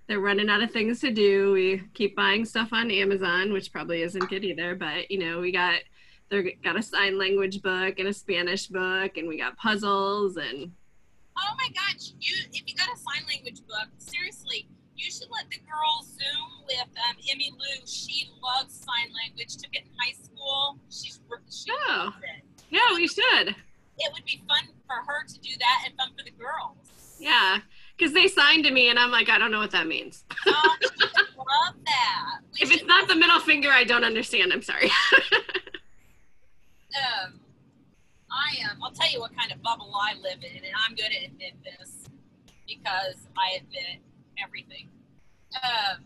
they're 0.08 0.20
running 0.20 0.50
out 0.50 0.62
of 0.62 0.70
things 0.70 1.00
to 1.02 1.12
do. 1.12 1.54
We 1.54 1.82
keep 1.96 2.16
buying 2.16 2.46
stuff 2.46 2.72
on 2.72 2.92
Amazon, 2.92 3.52
which 3.52 3.72
probably 3.72 4.04
isn't 4.04 4.30
good 4.30 4.46
either. 4.46 4.76
But, 4.76 5.10
you 5.10 5.18
know, 5.18 5.40
we 5.40 5.52
got 5.52 5.80
they 6.30 6.58
got 6.64 6.78
a 6.78 6.82
sign 6.82 7.18
language 7.18 7.62
book 7.62 8.00
and 8.00 8.08
a 8.08 8.14
Spanish 8.14 8.68
book, 8.68 9.18
and 9.18 9.28
we 9.28 9.38
got 9.38 9.58
puzzles 9.58 10.38
and. 10.38 10.72
Oh 11.38 11.56
my 11.58 11.68
gosh! 11.70 12.14
You 12.20 12.36
if 12.54 12.64
you 12.66 12.76
got 12.76 12.88
a 12.88 12.98
sign 12.98 13.28
language 13.28 13.60
book, 13.68 13.88
seriously, 13.98 14.68
you 14.96 15.12
should 15.12 15.30
let 15.30 15.50
the 15.50 15.60
girls 15.60 16.08
Zoom 16.08 16.66
with 16.66 16.88
um, 17.10 17.16
Emmy 17.32 17.52
Lou. 17.52 17.86
She 17.86 18.30
loves 18.42 18.74
sign 18.74 19.12
language. 19.24 19.58
Took 19.58 19.74
it 19.74 19.84
in 19.84 19.92
high 20.00 20.14
school. 20.14 20.80
She's 20.90 21.20
she 21.52 21.72
oh. 21.90 22.14
Yeah, 22.70 22.80
we 22.94 23.08
should. 23.08 23.50
It 23.98 24.14
would 24.14 24.26
be 24.26 24.42
fun 24.48 24.68
for 24.88 24.96
her 25.08 25.26
to 25.26 25.40
do 25.40 25.52
that 25.60 25.84
and 25.86 25.96
fun 25.96 26.10
for 26.18 26.24
the 26.24 26.32
girls. 26.32 27.18
Yeah, 27.20 27.60
because 27.98 28.14
they 28.14 28.28
signed 28.28 28.66
to 28.66 28.72
me 28.72 28.90
and 28.90 29.00
I'm 29.00 29.12
like, 29.12 29.30
I 29.30 29.38
don't 29.38 29.52
know 29.52 29.60
what 29.60 29.72
that 29.72 29.88
means. 29.88 30.26
oh, 30.48 30.78
love 31.38 31.76
that. 31.86 32.40
We 32.54 32.62
if 32.62 32.72
it's 32.72 32.86
not 32.86 33.08
the 33.10 33.16
middle 33.16 33.40
finger, 33.42 33.70
I 33.70 33.84
don't 33.84 34.06
understand. 34.06 34.54
I'm 34.54 34.62
sorry. 34.62 34.86
um, 36.96 37.40
I 38.32 38.72
um, 38.72 38.82
I'll 38.82 38.85
tell 38.96 39.12
you 39.12 39.20
what 39.20 39.36
kind 39.38 39.52
of 39.52 39.62
bubble 39.62 39.92
I 39.94 40.16
live 40.16 40.40
in, 40.44 40.64
and 40.64 40.74
I'm 40.88 40.96
going 40.96 41.12
to 41.12 41.26
admit 41.26 41.54
this 41.64 42.06
because 42.68 43.28
I 43.38 43.58
admit 43.60 44.02
everything. 44.44 44.90
Um, 45.62 46.06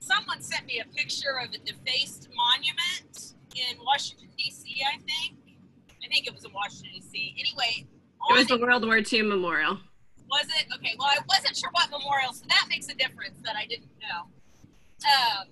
someone 0.00 0.40
sent 0.40 0.66
me 0.66 0.80
a 0.80 0.88
picture 0.96 1.38
of 1.42 1.50
a 1.52 1.58
defaced 1.58 2.28
monument 2.34 3.34
in 3.54 3.76
Washington 3.84 4.28
D.C. 4.38 4.82
I 4.86 4.98
think. 4.98 5.38
I 6.02 6.08
think 6.08 6.26
it 6.26 6.34
was 6.34 6.44
in 6.44 6.52
Washington 6.52 6.92
D.C. 6.94 7.34
Anyway, 7.38 7.86
It 8.30 8.32
was 8.32 8.46
the 8.46 8.58
World 8.58 8.84
War 8.84 8.98
II 8.98 9.22
memorial. 9.22 9.78
Was 10.30 10.46
it? 10.46 10.66
Okay, 10.76 10.94
well, 10.98 11.08
I 11.08 11.18
wasn't 11.28 11.56
sure 11.56 11.70
what 11.72 11.90
memorial, 11.90 12.32
so 12.32 12.44
that 12.48 12.66
makes 12.68 12.88
a 12.88 12.94
difference 12.94 13.38
that 13.44 13.56
I 13.56 13.66
didn't 13.66 13.90
know. 14.00 14.22
Um, 15.04 15.48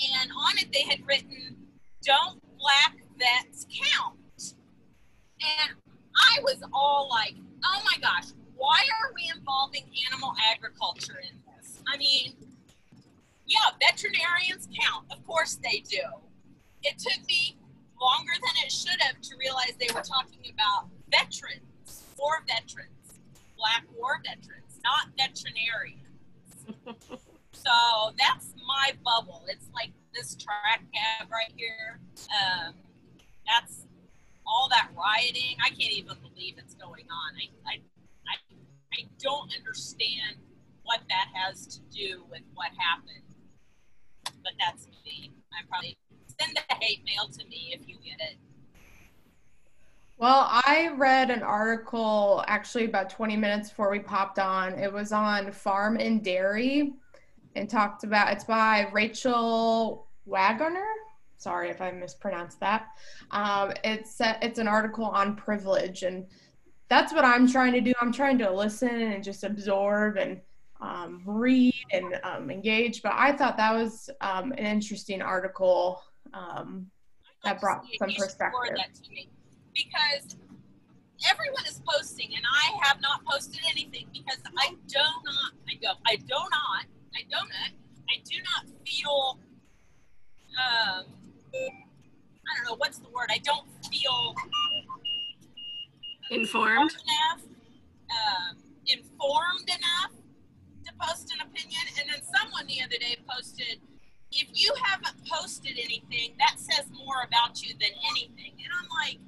and 0.00 0.30
on 0.32 0.58
it, 0.58 0.72
they 0.72 0.82
had 0.82 1.06
written, 1.06 1.56
Don't 2.04 2.40
black 2.58 2.96
vets 3.18 3.66
count. 3.70 4.16
And 5.42 5.76
I 6.16 6.40
was 6.42 6.62
all 6.72 7.08
like, 7.10 7.34
Oh 7.64 7.82
my 7.84 7.96
gosh, 8.00 8.32
why 8.56 8.80
are 9.00 9.12
we 9.14 9.30
involving 9.34 9.84
animal 10.10 10.34
agriculture 10.52 11.20
in 11.22 11.38
this? 11.46 11.80
I 11.92 11.96
mean, 11.96 12.34
yeah, 13.46 13.70
veterinarians 13.80 14.68
count. 14.78 15.06
Of 15.10 15.24
course 15.26 15.58
they 15.62 15.82
do. 15.88 16.02
It 16.82 16.98
took 16.98 17.26
me 17.28 17.56
longer 18.00 18.32
than 18.34 18.66
it 18.66 18.72
should 18.72 19.00
have 19.00 19.20
to 19.20 19.36
realize 19.38 19.74
they 19.78 19.92
were 19.94 20.02
talking 20.02 20.50
about 20.52 20.88
veterans, 21.10 22.02
war 22.18 22.42
veterans 22.48 22.92
black 23.62 23.84
war 23.96 24.20
veterans, 24.24 24.80
not 24.82 25.06
veterinarians. 25.16 26.02
so 27.52 27.70
that's 28.18 28.54
my 28.66 28.92
bubble. 29.04 29.42
It's 29.48 29.68
like 29.72 29.92
this 30.14 30.34
track 30.34 30.82
cab 30.92 31.30
right 31.30 31.52
here. 31.56 32.00
Um, 32.18 32.74
that's 33.46 33.86
all 34.52 34.68
that 34.68 34.88
rioting. 34.94 35.56
I 35.64 35.70
can't 35.70 35.92
even 35.92 36.16
believe 36.20 36.56
it's 36.58 36.74
going 36.74 37.06
on. 37.10 37.34
I, 37.40 37.72
I, 37.72 37.74
I, 38.28 38.36
I 38.92 39.08
don't 39.18 39.50
understand 39.56 40.36
what 40.82 41.00
that 41.08 41.28
has 41.32 41.66
to 41.66 41.80
do 41.90 42.24
with 42.30 42.42
what 42.54 42.68
happened. 42.76 43.24
But 44.44 44.52
that's 44.58 44.86
me. 45.04 45.32
I 45.52 45.66
probably 45.68 45.96
send 46.38 46.56
the 46.56 46.74
hate 46.74 47.02
mail 47.04 47.28
to 47.28 47.44
me 47.46 47.74
if 47.78 47.88
you 47.88 47.96
get 47.96 48.20
it. 48.20 48.36
Well, 50.18 50.46
I 50.50 50.92
read 50.96 51.30
an 51.30 51.42
article 51.42 52.44
actually 52.46 52.84
about 52.84 53.10
20 53.10 53.36
minutes 53.36 53.70
before 53.70 53.90
we 53.90 53.98
popped 53.98 54.38
on. 54.38 54.78
It 54.78 54.92
was 54.92 55.12
on 55.12 55.50
Farm 55.50 55.96
and 55.96 56.22
Dairy 56.22 56.92
and 57.56 57.68
talked 57.68 58.04
about 58.04 58.32
it's 58.32 58.44
by 58.44 58.88
Rachel 58.92 60.06
Wagoner. 60.26 60.86
Sorry 61.42 61.70
if 61.70 61.80
I 61.80 61.90
mispronounced 61.90 62.60
that. 62.60 62.86
Um, 63.32 63.72
it's 63.82 64.16
it's 64.20 64.58
an 64.58 64.68
article 64.68 65.04
on 65.04 65.34
privilege, 65.34 66.04
and 66.04 66.26
that's 66.88 67.12
what 67.12 67.24
I'm 67.24 67.50
trying 67.50 67.72
to 67.72 67.80
do. 67.80 67.92
I'm 68.00 68.12
trying 68.12 68.38
to 68.38 68.50
listen 68.50 68.88
and 68.88 69.24
just 69.24 69.42
absorb 69.42 70.16
and 70.18 70.40
um, 70.80 71.22
read 71.24 71.74
and 71.92 72.20
um, 72.22 72.50
engage. 72.50 73.02
But 73.02 73.12
I 73.14 73.32
thought 73.32 73.56
that 73.56 73.72
was 73.72 74.08
um, 74.20 74.52
an 74.52 74.66
interesting 74.66 75.22
article 75.22 76.02
um, 76.32 76.86
that 77.44 77.60
brought 77.60 77.84
some 77.98 78.10
perspective. 78.10 78.52
forward 78.52 78.76
that 78.76 78.94
to 79.02 79.10
me. 79.10 79.28
Because 79.74 80.36
everyone 81.28 81.64
is 81.66 81.80
posting, 81.86 82.34
and 82.34 82.44
I 82.44 82.86
have 82.86 83.00
not 83.00 83.24
posted 83.24 83.60
anything 83.70 84.06
because 84.12 84.38
I 84.58 84.74
do 84.86 84.98
not, 84.98 85.52
I 85.68 85.74
don't, 85.80 85.98
I 86.06 86.16
do 86.16 86.34
not, 86.34 86.84
I 87.14 87.22
do 87.22 87.36
not, 87.36 87.70
I 88.10 88.20
do 88.24 88.36
not 88.44 88.86
feel, 88.86 89.38
um, 90.60 91.04
I 92.92 92.98
don't 92.98 93.04
know 93.04 93.08
what's 93.08 93.08
the 93.08 93.08
word. 93.10 93.28
I 93.30 93.38
don't 93.38 93.66
feel 93.90 94.34
Informed. 96.30 96.92
enough, 96.92 97.42
um, 98.10 98.56
informed 98.86 99.68
enough 99.68 100.12
to 100.84 100.92
post 101.00 101.32
an 101.32 101.40
opinion. 101.46 101.80
And 101.98 102.10
then 102.10 102.20
someone 102.36 102.66
the 102.66 102.82
other 102.82 102.98
day 103.00 103.16
posted, 103.28 103.80
if 104.30 104.48
you 104.52 104.74
haven't 104.82 105.16
posted 105.26 105.78
anything, 105.78 106.34
that 106.38 106.58
says 106.58 106.86
more 106.92 107.22
about 107.26 107.62
you 107.62 107.74
than 107.80 107.92
anything. 108.10 108.52
And 108.60 108.72
I'm 108.76 108.88
like, 109.00 109.18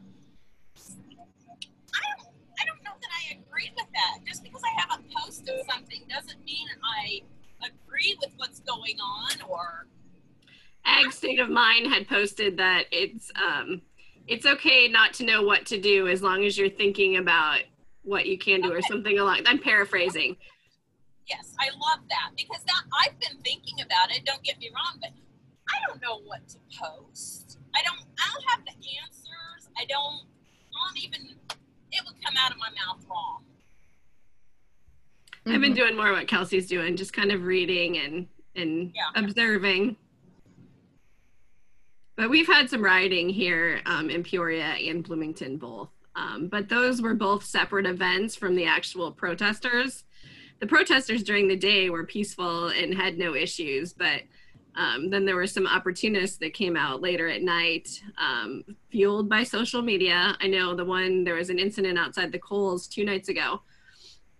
I 0.76 2.02
don't, 2.16 2.28
I 2.60 2.64
don't 2.66 2.82
know 2.84 2.96
that 3.00 3.12
I 3.16 3.40
agree 3.40 3.70
with 3.76 3.88
that. 3.94 4.24
Just 4.26 4.42
because 4.42 4.62
I 4.64 4.80
haven't 4.80 5.10
posted 5.14 5.54
something 5.70 6.02
doesn't 6.08 6.44
mean 6.44 6.68
I 6.82 7.20
agree 7.64 8.16
with 8.20 8.32
what's 8.36 8.60
going 8.60 8.98
on 9.00 9.40
or 9.48 9.86
Ag 10.86 11.12
State 11.12 11.38
of 11.40 11.48
Mind 11.48 11.86
had 11.92 12.08
posted 12.08 12.56
that 12.58 12.84
it's 12.92 13.30
um, 13.36 13.80
it's 14.26 14.46
okay 14.46 14.88
not 14.88 15.12
to 15.14 15.24
know 15.24 15.42
what 15.42 15.66
to 15.66 15.80
do 15.80 16.08
as 16.08 16.22
long 16.22 16.44
as 16.44 16.56
you're 16.58 16.68
thinking 16.70 17.16
about 17.16 17.60
what 18.02 18.26
you 18.26 18.38
can 18.38 18.60
do 18.60 18.72
or 18.72 18.82
something 18.82 19.18
along. 19.18 19.40
I'm 19.46 19.58
paraphrasing. 19.58 20.36
yes, 21.26 21.54
I 21.58 21.66
love 21.70 22.04
that 22.08 22.30
because 22.36 22.62
that 22.64 22.82
I've 23.02 23.18
been 23.18 23.38
thinking 23.42 23.80
about 23.80 24.10
it. 24.14 24.24
Don't 24.24 24.42
get 24.42 24.58
me 24.58 24.70
wrong, 24.74 24.98
but 25.00 25.10
I 25.68 25.76
don't 25.88 26.00
know 26.02 26.20
what 26.26 26.46
to 26.48 26.58
post. 26.78 27.58
I 27.74 27.82
don't. 27.82 28.00
I 28.18 28.30
don't 28.32 28.44
have 28.50 28.60
the 28.64 28.72
answers. 28.72 29.68
I 29.76 29.84
don't. 29.86 30.26
I 30.74 30.88
don't 30.88 30.98
even. 31.04 31.36
It 31.92 32.02
would 32.06 32.24
come 32.24 32.34
out 32.38 32.50
of 32.52 32.58
my 32.58 32.68
mouth 32.70 33.04
wrong. 33.08 33.44
I've 35.46 35.60
been 35.60 35.74
doing 35.74 35.94
more 35.96 36.10
what 36.12 36.26
Kelsey's 36.26 36.66
doing, 36.66 36.96
just 36.96 37.12
kind 37.12 37.30
of 37.30 37.42
reading 37.44 37.98
and 37.98 38.26
and 38.56 38.92
Yeah. 38.94 39.22
observing. 39.22 39.96
But 42.16 42.30
we've 42.30 42.46
had 42.46 42.70
some 42.70 42.82
rioting 42.82 43.28
here 43.28 43.80
um, 43.86 44.08
in 44.08 44.22
Peoria 44.22 44.64
and 44.64 45.02
Bloomington 45.02 45.56
both. 45.56 45.90
Um, 46.16 46.48
but 46.48 46.68
those 46.68 47.02
were 47.02 47.14
both 47.14 47.44
separate 47.44 47.86
events 47.86 48.36
from 48.36 48.54
the 48.54 48.66
actual 48.66 49.10
protesters. 49.10 50.04
The 50.60 50.66
protesters 50.66 51.24
during 51.24 51.48
the 51.48 51.56
day 51.56 51.90
were 51.90 52.06
peaceful 52.06 52.68
and 52.68 52.94
had 52.94 53.18
no 53.18 53.34
issues, 53.34 53.92
but 53.92 54.22
um, 54.76 55.10
then 55.10 55.24
there 55.24 55.36
were 55.36 55.46
some 55.46 55.66
opportunists 55.66 56.36
that 56.38 56.54
came 56.54 56.76
out 56.76 57.00
later 57.00 57.28
at 57.28 57.42
night, 57.42 57.88
um, 58.18 58.64
fueled 58.90 59.28
by 59.28 59.42
social 59.42 59.82
media. 59.82 60.36
I 60.40 60.46
know 60.46 60.74
the 60.74 60.84
one, 60.84 61.24
there 61.24 61.34
was 61.34 61.50
an 61.50 61.58
incident 61.58 61.98
outside 61.98 62.30
the 62.30 62.38
Coles 62.38 62.86
two 62.86 63.04
nights 63.04 63.28
ago 63.28 63.60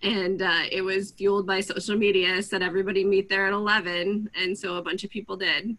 and 0.05 0.43
uh, 0.43 0.63
it 0.71 0.83
was 0.83 1.13
fueled 1.13 1.47
by 1.47 1.61
social 1.61 1.97
media 1.97 2.43
said 2.43 2.63
everybody 2.63 3.05
meet 3.05 3.29
there 3.29 3.47
at 3.47 3.53
11 3.53 4.31
and 4.35 4.57
so 4.57 4.77
a 4.77 4.83
bunch 4.83 5.03
of 5.03 5.11
people 5.11 5.37
did 5.37 5.77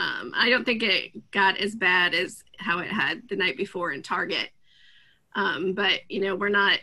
um, 0.00 0.32
i 0.36 0.48
don't 0.50 0.64
think 0.64 0.82
it 0.82 1.30
got 1.30 1.56
as 1.58 1.74
bad 1.74 2.14
as 2.14 2.42
how 2.58 2.78
it 2.78 2.88
had 2.88 3.22
the 3.28 3.36
night 3.36 3.56
before 3.56 3.92
in 3.92 4.02
target. 4.02 4.48
Um, 5.34 5.74
but 5.74 6.00
you 6.08 6.20
know 6.20 6.34
we're 6.34 6.48
not 6.62 6.78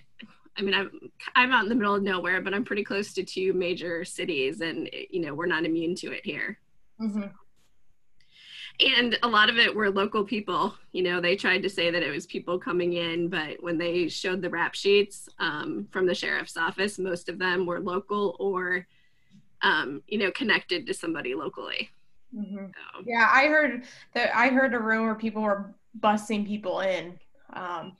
i 0.57 0.62
mean 0.62 0.74
I'm, 0.74 0.89
I'm 1.36 1.51
out 1.51 1.63
in 1.63 1.69
the 1.69 1.75
middle 1.75 1.95
of 1.95 2.03
nowhere 2.03 2.41
but 2.41 2.53
i'm 2.53 2.63
pretty 2.65 2.83
close 2.83 3.13
to 3.15 3.24
two 3.24 3.51
major 3.53 4.05
cities 4.05 4.62
and 4.62 4.89
you 5.09 5.19
know 5.24 5.33
we're 5.36 5.45
not 5.55 5.65
immune 5.65 5.95
to 5.95 6.12
it 6.12 6.25
here. 6.25 6.57
Mhm. 7.01 7.31
and 8.79 9.17
a 9.24 9.27
lot 9.27 9.50
of 9.50 9.57
it 9.57 9.74
were 9.75 9.89
local 9.89 10.24
people. 10.24 10.74
You 10.93 11.03
know 11.03 11.19
they 11.21 11.36
tried 11.36 11.62
to 11.63 11.69
say 11.69 11.91
that 11.91 12.03
it 12.03 12.09
was 12.17 12.25
people 12.25 12.57
coming 12.57 12.93
in 12.93 13.27
but 13.27 13.62
when 13.62 13.77
they 13.77 14.07
showed 14.07 14.41
the 14.41 14.50
rap 14.50 14.74
sheets 14.75 15.27
um, 15.39 15.88
from 15.91 16.05
the 16.07 16.15
sheriff's 16.15 16.57
office 16.57 16.97
most 16.97 17.29
of 17.29 17.38
them 17.38 17.65
were 17.65 17.79
local 17.79 18.36
or 18.39 18.88
um, 19.62 20.01
you 20.07 20.17
know 20.19 20.31
connected 20.31 20.88
to 20.88 20.93
somebody 20.93 21.36
locally 21.36 21.89
Mhm. 22.36 22.72
so, 22.74 23.03
Yeah, 23.05 23.29
I 23.31 23.48
heard 23.48 23.84
that. 24.13 24.36
I 24.36 24.50
heard 24.50 24.74
a 24.74 24.79
rumor 24.79 25.15
people 25.15 25.41
were 25.41 25.74
busting 25.96 26.46
people 26.46 26.81
in. 26.81 27.17
Um, 27.53 27.96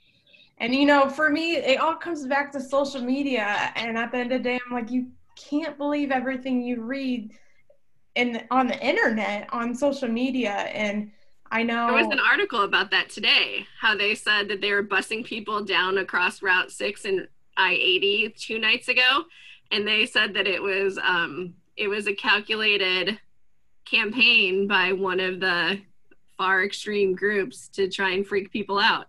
and 0.58 0.74
you 0.74 0.86
know, 0.86 1.08
for 1.08 1.30
me, 1.30 1.56
it 1.56 1.80
all 1.80 1.94
comes 1.94 2.26
back 2.26 2.52
to 2.52 2.60
social 2.60 3.00
media. 3.00 3.72
And 3.76 3.96
at 3.96 4.12
the 4.12 4.18
end 4.18 4.32
of 4.32 4.38
the 4.38 4.44
day, 4.44 4.60
I'm 4.66 4.72
like, 4.72 4.90
you 4.90 5.08
can't 5.36 5.78
believe 5.78 6.10
everything 6.10 6.62
you 6.62 6.82
read 6.82 7.32
in 8.14 8.42
on 8.50 8.66
the 8.66 8.78
internet 8.84 9.48
on 9.52 9.74
social 9.74 10.08
media. 10.08 10.50
And 10.50 11.12
I 11.50 11.62
know 11.62 11.86
there 11.86 11.96
was 11.96 12.12
an 12.12 12.20
article 12.20 12.62
about 12.62 12.90
that 12.90 13.08
today 13.08 13.66
how 13.80 13.96
they 13.96 14.14
said 14.14 14.48
that 14.48 14.60
they 14.60 14.72
were 14.72 14.82
busing 14.82 15.24
people 15.24 15.64
down 15.64 15.96
across 15.96 16.42
route 16.42 16.70
6 16.70 17.06
and 17.06 17.26
i-80 17.56 18.36
two 18.36 18.58
nights 18.58 18.88
ago 18.88 19.22
and 19.70 19.86
they 19.86 20.04
said 20.04 20.34
that 20.34 20.46
it 20.46 20.62
was 20.62 20.98
um, 20.98 21.54
it 21.76 21.88
was 21.88 22.06
a 22.06 22.14
calculated 22.14 23.18
campaign 23.90 24.66
by 24.66 24.92
one 24.92 25.20
of 25.20 25.40
the 25.40 25.80
far 26.36 26.64
extreme 26.64 27.14
groups 27.14 27.68
to 27.68 27.88
try 27.88 28.10
and 28.10 28.26
freak 28.26 28.50
people 28.52 28.78
out 28.78 29.06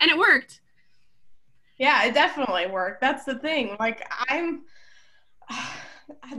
and 0.00 0.10
it 0.10 0.18
worked 0.18 0.60
Yeah, 1.78 2.04
it 2.04 2.14
definitely 2.14 2.66
worked. 2.66 3.00
That's 3.00 3.24
the 3.24 3.38
thing. 3.38 3.76
Like 3.80 4.06
I'm 4.28 4.62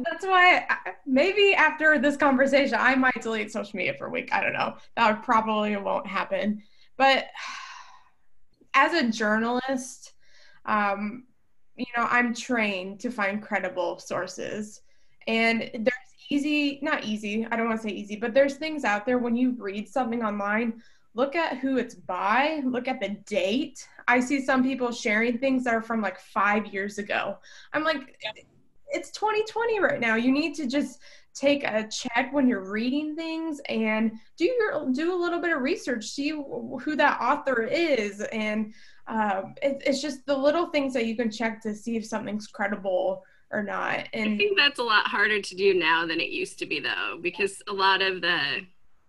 that's 0.04 0.26
why 0.26 0.66
I, 0.70 0.94
maybe 1.06 1.54
after 1.54 1.98
this 1.98 2.18
conversation 2.18 2.76
I 2.80 2.96
might 2.96 3.22
delete 3.22 3.52
social 3.52 3.76
media 3.78 3.96
for 3.98 4.08
a 4.08 4.10
week. 4.10 4.34
I 4.34 4.42
don't 4.42 4.54
know. 4.54 4.76
That 4.96 5.24
probably 5.24 5.76
won't 5.78 6.08
happen. 6.08 6.62
But 6.98 7.26
as 8.74 8.94
a 8.94 9.10
journalist, 9.10 10.14
um, 10.66 11.26
you 11.76 11.86
know, 11.98 12.06
I'm 12.10 12.34
trained 12.34 13.00
to 13.02 13.10
find 13.10 13.42
credible 13.42 13.98
sources. 14.00 14.82
And 15.28 15.62
there's 15.74 16.01
easy, 16.32 16.80
not 16.82 17.04
easy, 17.04 17.46
I 17.52 17.58
don't 17.58 17.68
want 17.68 17.82
to 17.82 17.88
say 17.88 17.94
easy, 17.94 18.16
but 18.16 18.34
there's 18.34 18.56
things 18.56 18.84
out 18.84 19.06
there 19.06 19.18
when 19.18 19.36
you 19.36 19.56
read 19.58 19.90
something 19.90 20.24
online, 20.24 20.82
look 21.14 21.36
at 21.36 21.58
who 21.58 21.78
it's 21.78 21.96
by, 21.96 22.62
look 22.66 22.88
at 22.88 23.02
the 23.02 23.10
date. 23.26 23.86
I 24.08 24.22
see 24.22 24.42
some 24.42 24.64
people 24.64 24.92
sharing 24.92 25.38
things 25.38 25.66
that 25.66 25.74
are 25.74 25.82
from 25.82 26.02
like 26.02 26.20
five 26.20 26.68
years 26.68 26.98
ago. 26.98 27.38
I'm 27.74 27.84
like, 27.84 28.18
it's 28.88 29.12
2020 29.12 29.80
right 29.82 30.00
now. 30.00 30.16
You 30.16 30.32
need 30.32 30.56
to 30.56 30.68
just 30.68 31.02
take 31.34 31.64
a 31.64 31.88
check 31.88 32.34
when 32.34 32.48
you're 32.48 32.70
reading 32.70 33.16
things 33.16 33.62
and 33.68 34.12
do 34.38 34.46
your 34.46 34.92
do 34.92 35.14
a 35.14 35.20
little 35.22 35.40
bit 35.40 35.56
of 35.56 35.62
research 35.62 36.10
see 36.10 36.30
who 36.30 36.96
that 36.98 37.22
author 37.22 37.64
is 37.64 38.20
and 38.34 38.74
uh, 39.08 39.44
it, 39.62 39.82
it's 39.86 40.02
just 40.02 40.26
the 40.26 40.36
little 40.36 40.68
things 40.68 40.94
that 40.94 41.06
you 41.06 41.16
can 41.16 41.32
check 41.32 41.62
to 41.62 41.74
see 41.74 41.96
if 41.96 42.06
something's 42.06 42.48
credible 42.48 43.24
or 43.52 43.64
not 43.64 44.08
and 44.14 44.34
I 44.34 44.38
think 44.38 44.58
that's 44.58 44.80
a 44.80 44.84
lot 44.84 45.08
harder 45.08 45.42
to 45.42 45.56
do 45.56 45.74
now 45.74 46.06
than 46.06 46.20
it 46.20 46.30
used 46.30 46.60
to 46.60 46.66
be 46.66 46.80
though 46.80 47.18
because 47.22 47.62
a 47.68 47.74
lot 47.74 48.02
of 48.02 48.22
the 48.22 48.40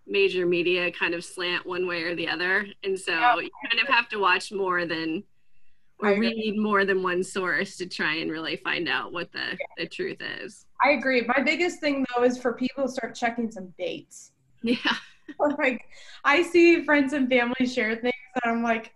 major 0.05 0.45
media 0.45 0.91
kind 0.91 1.13
of 1.13 1.23
slant 1.23 1.65
one 1.65 1.87
way 1.87 2.03
or 2.03 2.13
the 2.15 2.27
other 2.27 2.65
and 2.83 2.99
so 2.99 3.13
Yeah. 3.13 3.35
you 3.35 3.49
kind 3.69 3.81
of 3.81 3.87
have 3.93 4.09
to 4.09 4.17
watch 4.19 4.51
more 4.51 4.85
than 4.85 5.23
or 5.99 6.19
read 6.19 6.57
more 6.57 6.83
than 6.83 7.01
one 7.03 7.23
source 7.23 7.77
to 7.77 7.85
try 7.85 8.15
and 8.15 8.29
really 8.29 8.57
find 8.57 8.89
out 8.89 9.13
what 9.13 9.31
the, 9.31 9.57
the 9.77 9.87
truth 9.87 10.17
is 10.41 10.65
i 10.83 10.89
agree 10.91 11.21
my 11.21 11.41
biggest 11.41 11.79
thing 11.79 12.05
though 12.15 12.23
is 12.23 12.37
for 12.37 12.53
people 12.53 12.83
to 12.85 12.91
start 12.91 13.15
checking 13.15 13.49
some 13.49 13.73
dates 13.77 14.31
yeah 14.63 14.77
like 15.57 15.81
I 16.25 16.43
see 16.43 16.83
friends 16.83 17.13
and 17.13 17.29
family 17.29 17.65
share 17.65 17.95
things 17.95 18.13
and 18.43 18.51
I'm 18.57 18.61
like, 18.61 18.91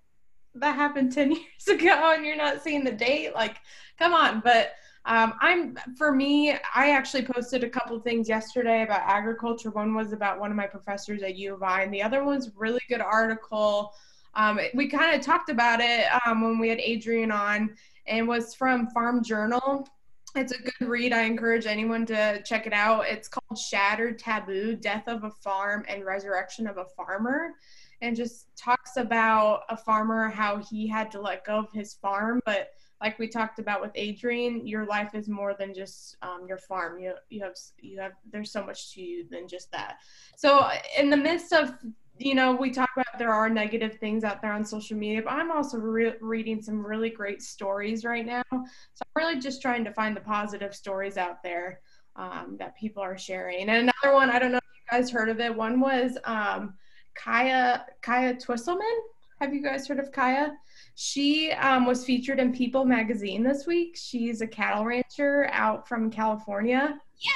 that 0.55 0.75
happened 0.75 1.13
10 1.13 1.31
years 1.31 1.67
ago 1.69 2.13
and 2.15 2.25
you're 2.25 2.35
not 2.35 2.61
seeing 2.61 2.83
the 2.83 2.91
date. 2.91 3.33
Like, 3.33 3.57
come 3.97 4.13
on. 4.13 4.41
But 4.41 4.73
um, 5.07 5.33
I'm 5.39 5.77
for 5.97 6.11
me, 6.11 6.51
I 6.75 6.91
actually 6.91 7.23
posted 7.23 7.63
a 7.63 7.69
couple 7.69 7.97
things 7.99 8.27
yesterday 8.27 8.83
about 8.83 9.01
agriculture. 9.03 9.71
One 9.71 9.95
was 9.95 10.11
about 10.11 10.39
one 10.39 10.51
of 10.51 10.57
my 10.57 10.67
professors 10.67 11.23
at 11.23 11.37
U 11.37 11.55
of 11.55 11.63
I, 11.63 11.83
and 11.83 11.93
the 11.93 12.03
other 12.03 12.23
one's 12.23 12.51
really 12.55 12.81
good 12.89 13.01
article. 13.01 13.93
Um, 14.35 14.59
we 14.75 14.87
kind 14.87 15.15
of 15.15 15.25
talked 15.25 15.49
about 15.49 15.79
it 15.81 16.05
um, 16.25 16.41
when 16.41 16.59
we 16.59 16.69
had 16.69 16.79
Adrian 16.79 17.31
on, 17.31 17.75
and 18.05 18.27
was 18.27 18.53
from 18.53 18.89
Farm 18.89 19.23
Journal. 19.23 19.87
It's 20.35 20.51
a 20.51 20.61
good 20.61 20.87
read. 20.87 21.13
I 21.13 21.21
encourage 21.23 21.65
anyone 21.65 22.05
to 22.07 22.43
check 22.43 22.67
it 22.67 22.73
out. 22.73 23.05
It's 23.07 23.27
called 23.27 23.57
Shattered 23.57 24.19
Taboo 24.19 24.75
Death 24.75 25.07
of 25.07 25.23
a 25.23 25.31
Farm 25.31 25.85
and 25.87 26.05
Resurrection 26.05 26.67
of 26.67 26.77
a 26.77 26.85
Farmer. 26.85 27.53
And 28.01 28.15
just 28.15 28.55
talks 28.55 28.97
about 28.97 29.61
a 29.69 29.77
farmer, 29.77 30.29
how 30.29 30.57
he 30.57 30.85
had 30.85 31.09
to 31.11 31.21
let 31.21 31.45
go 31.45 31.57
of 31.57 31.71
his 31.73 31.93
farm. 31.93 32.41
But 32.45 32.69
like 33.01 33.19
we 33.19 33.27
talked 33.27 33.59
about 33.59 33.81
with 33.81 33.91
Adrian, 33.95 34.65
your 34.65 34.85
life 34.85 35.13
is 35.13 35.29
more 35.29 35.55
than 35.57 35.73
just 35.73 36.17
um, 36.21 36.45
your 36.47 36.57
farm. 36.57 36.99
You, 36.99 37.13
you 37.29 37.43
have, 37.43 37.53
you 37.79 37.99
have, 37.99 38.13
there's 38.31 38.51
so 38.51 38.65
much 38.65 38.93
to 38.93 39.01
you 39.01 39.25
than 39.29 39.47
just 39.47 39.71
that. 39.71 39.97
So, 40.35 40.67
in 40.97 41.09
the 41.09 41.17
midst 41.17 41.53
of 41.53 41.73
you 42.19 42.35
know, 42.35 42.53
we 42.55 42.71
talk 42.71 42.89
about 42.95 43.19
there 43.19 43.33
are 43.33 43.49
negative 43.49 43.97
things 43.99 44.23
out 44.23 44.41
there 44.41 44.51
on 44.51 44.65
social 44.65 44.97
media, 44.97 45.21
but 45.21 45.33
I'm 45.33 45.51
also 45.51 45.77
re- 45.77 46.15
reading 46.19 46.61
some 46.61 46.85
really 46.85 47.09
great 47.09 47.41
stories 47.41 48.03
right 48.03 48.25
now. 48.25 48.43
So 48.51 49.03
I'm 49.15 49.23
really 49.23 49.39
just 49.39 49.61
trying 49.61 49.83
to 49.85 49.93
find 49.93 50.15
the 50.15 50.21
positive 50.21 50.73
stories 50.73 51.17
out 51.17 51.43
there 51.43 51.81
um, 52.15 52.55
that 52.59 52.75
people 52.75 53.03
are 53.03 53.17
sharing. 53.17 53.69
And 53.69 53.91
another 54.03 54.15
one, 54.15 54.29
I 54.29 54.39
don't 54.39 54.51
know 54.51 54.57
if 54.57 54.63
you 54.63 54.97
guys 54.97 55.11
heard 55.11 55.29
of 55.29 55.39
it. 55.39 55.55
One 55.55 55.79
was 55.79 56.17
um, 56.23 56.73
Kaya 57.15 57.85
Kaya 58.01 58.35
Twisselman. 58.35 58.97
Have 59.39 59.53
you 59.53 59.61
guys 59.61 59.87
heard 59.87 59.99
of 59.99 60.11
Kaya? 60.11 60.53
She 60.99 61.51
um, 61.51 61.85
was 61.85 62.03
featured 62.03 62.39
in 62.39 62.51
People 62.51 62.83
magazine 62.83 63.43
this 63.43 63.67
week. 63.67 63.95
She's 63.95 64.41
a 64.41 64.47
cattle 64.47 64.83
rancher 64.83 65.47
out 65.53 65.87
from 65.87 66.09
California. 66.09 66.99
Yes, 67.19 67.33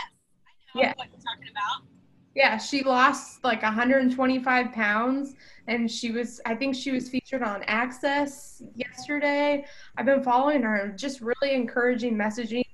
I 0.73 0.79
know 0.79 0.81
Yeah. 0.81 0.93
what 0.95 1.09
you're 1.11 1.21
talking 1.21 1.51
about. 1.51 1.87
Yeah, 2.33 2.57
she 2.57 2.81
lost 2.81 3.43
like 3.43 3.61
125 3.61 4.71
pounds, 4.71 5.35
and 5.67 5.91
she 5.91 6.11
was, 6.11 6.41
I 6.47 6.55
think 6.55 6.73
she 6.73 6.89
was 6.89 7.07
featured 7.07 7.43
on 7.43 7.61
Access 7.67 8.63
yesterday. 8.73 9.63
I've 9.95 10.07
been 10.07 10.23
following 10.23 10.63
her, 10.63 10.91
just 10.97 11.21
really 11.21 11.53
encouraging 11.53 12.15
messaging, 12.15 12.65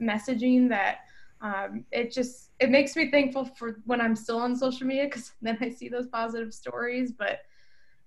messaging 0.00 0.68
that 0.68 0.98
um, 1.40 1.84
it 1.90 2.12
just 2.12 2.52
it 2.60 2.70
makes 2.70 2.94
me 2.94 3.10
thankful 3.10 3.46
for 3.46 3.80
when 3.84 4.00
I'm 4.00 4.14
still 4.14 4.38
on 4.38 4.54
social 4.54 4.86
media 4.86 5.06
because 5.06 5.32
then 5.42 5.58
I 5.60 5.70
see 5.70 5.88
those 5.88 6.06
positive 6.06 6.54
stories. 6.54 7.10
But 7.10 7.40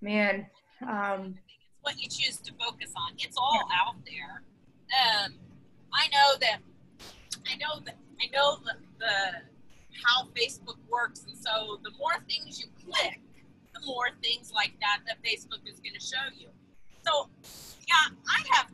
man, 0.02 0.46
um, 0.88 1.36
what 1.82 2.00
you 2.00 2.08
choose 2.10 2.38
to 2.38 2.54
focus 2.54 2.92
on. 2.96 3.14
It's 3.18 3.38
all 3.38 3.68
out 3.74 3.96
there. 4.06 4.44
Um, 4.90 5.34
I 5.94 6.08
know 6.10 6.38
that. 6.42 6.60
I 7.48 7.56
know 7.58 7.80
that. 7.86 7.98
I 8.22 8.28
know 8.36 8.58
the, 8.66 8.74
the 9.00 9.16
how 10.06 10.28
Facebook 10.36 10.78
works, 10.90 11.26
and 11.28 11.38
so 11.38 11.80
the 11.84 11.92
more 11.98 12.20
things 12.28 12.60
you 12.60 12.68
click, 12.84 13.20
the 13.74 13.82
more 13.86 14.10
things 14.22 14.52
like 14.54 14.74
that 14.80 15.00
that 15.08 15.18
Facebook 15.24 15.64
is 15.68 15.80
going 15.80 15.96
to 15.96 16.04
show 16.04 16.26
you. 16.38 16.50
So, 17.06 17.30
yeah, 17.88 18.16
I 18.28 18.44
have 18.56 18.68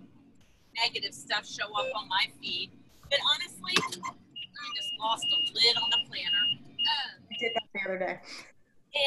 negative 0.76 1.13
stuff 1.13 1.48
show 1.48 1.65
up 1.65 1.88
on 1.96 2.08
my 2.08 2.28
feed, 2.41 2.72
but 3.10 3.20
honestly, 3.34 3.74
I 3.78 4.65
just 4.76 4.91
lost 5.00 5.26
a 5.26 5.38
lid 5.54 5.78
on 5.78 5.89
the 5.89 6.02
planter. 6.10 6.46
Um, 6.65 7.24
I 7.32 7.36
did 7.39 7.52
that 7.56 7.68
the 7.74 7.80
other 7.86 8.00
day. 8.00 8.20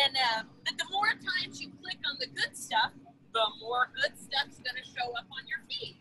and 0.05 0.17
uh, 0.17 0.43
but 0.65 0.79
the 0.79 0.87
more 0.91 1.09
times 1.09 1.61
you 1.61 1.71
click 1.83 1.99
on 2.09 2.17
the 2.19 2.27
good 2.29 2.57
stuff, 2.57 2.93
the 3.33 3.45
more 3.61 3.91
good 3.95 4.13
stuff's 4.19 4.59
going 4.59 4.77
to 4.77 4.89
show 4.89 5.11
up 5.17 5.27
on 5.31 5.47
your 5.47 5.59
feed. 5.69 5.97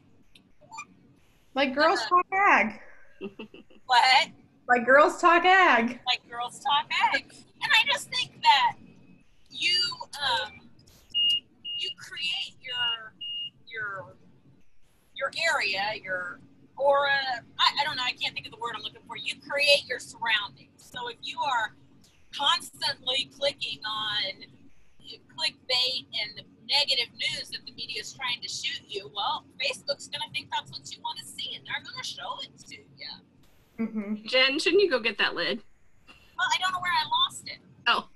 Like 1.55 1.73
girls 1.73 1.99
talk 2.07 2.25
ag, 2.33 2.79
What? 3.87 4.29
like 4.67 4.85
girls 4.85 5.19
talk 5.19 5.43
ag. 5.43 5.99
Like 6.05 6.29
girls 6.29 6.59
talk 6.59 6.91
ag. 7.13 7.23
And 7.31 7.71
I 7.71 7.91
just 7.91 8.09
think 8.09 8.39
that 8.43 8.75
you 9.49 9.75
um, 10.21 10.51
you 11.79 11.89
create 11.97 12.55
your 12.61 13.13
your 13.67 14.15
your 15.15 15.31
area, 15.51 15.99
your 16.03 16.39
aura. 16.75 17.41
I, 17.59 17.81
I 17.81 17.83
don't 17.83 17.95
know. 17.95 18.03
I 18.03 18.11
can't 18.11 18.33
think 18.35 18.45
of 18.45 18.51
the 18.51 18.59
word 18.59 18.73
I'm 18.75 18.83
looking 18.83 19.01
for. 19.07 19.17
You 19.17 19.33
create 19.49 19.87
your 19.87 19.99
surroundings. 19.99 20.77
So 20.77 21.09
if 21.09 21.17
you 21.23 21.39
are 21.39 21.75
constantly 22.35 23.31
clicking 23.35 23.79
on 23.85 24.43
clickbait 25.33 26.05
and 26.21 26.45
negative 26.67 27.11
news 27.15 27.49
that 27.49 27.65
the 27.65 27.71
media 27.73 28.01
is 28.01 28.13
trying 28.13 28.41
to 28.41 28.49
shoot 28.49 28.81
you, 28.87 29.09
well, 29.15 29.45
Facebook's 29.59 30.07
going 30.07 30.21
to 30.25 30.31
think 30.33 30.49
that's 30.51 30.71
what 30.71 30.83
you 30.91 31.01
want 31.01 31.17
to 31.19 31.25
see, 31.25 31.55
and 31.55 31.65
they're 31.65 31.83
going 31.83 31.97
to 32.01 32.07
show 32.07 32.37
it 32.43 32.51
to 32.67 32.75
you. 32.75 33.11
hmm 33.77 34.15
jen 34.25 34.59
shouldn't 34.59 34.81
you 34.81 34.89
go 34.89 34.99
get 34.99 35.17
that 35.17 35.35
lid 35.35 35.61
Well, 36.37 36.47
I 36.53 36.57
don't 36.59 36.71
know 36.73 36.79
where 36.81 36.91
I 36.93 37.05
lost 37.23 37.47
it. 37.47 37.59
Oh. 37.87 38.07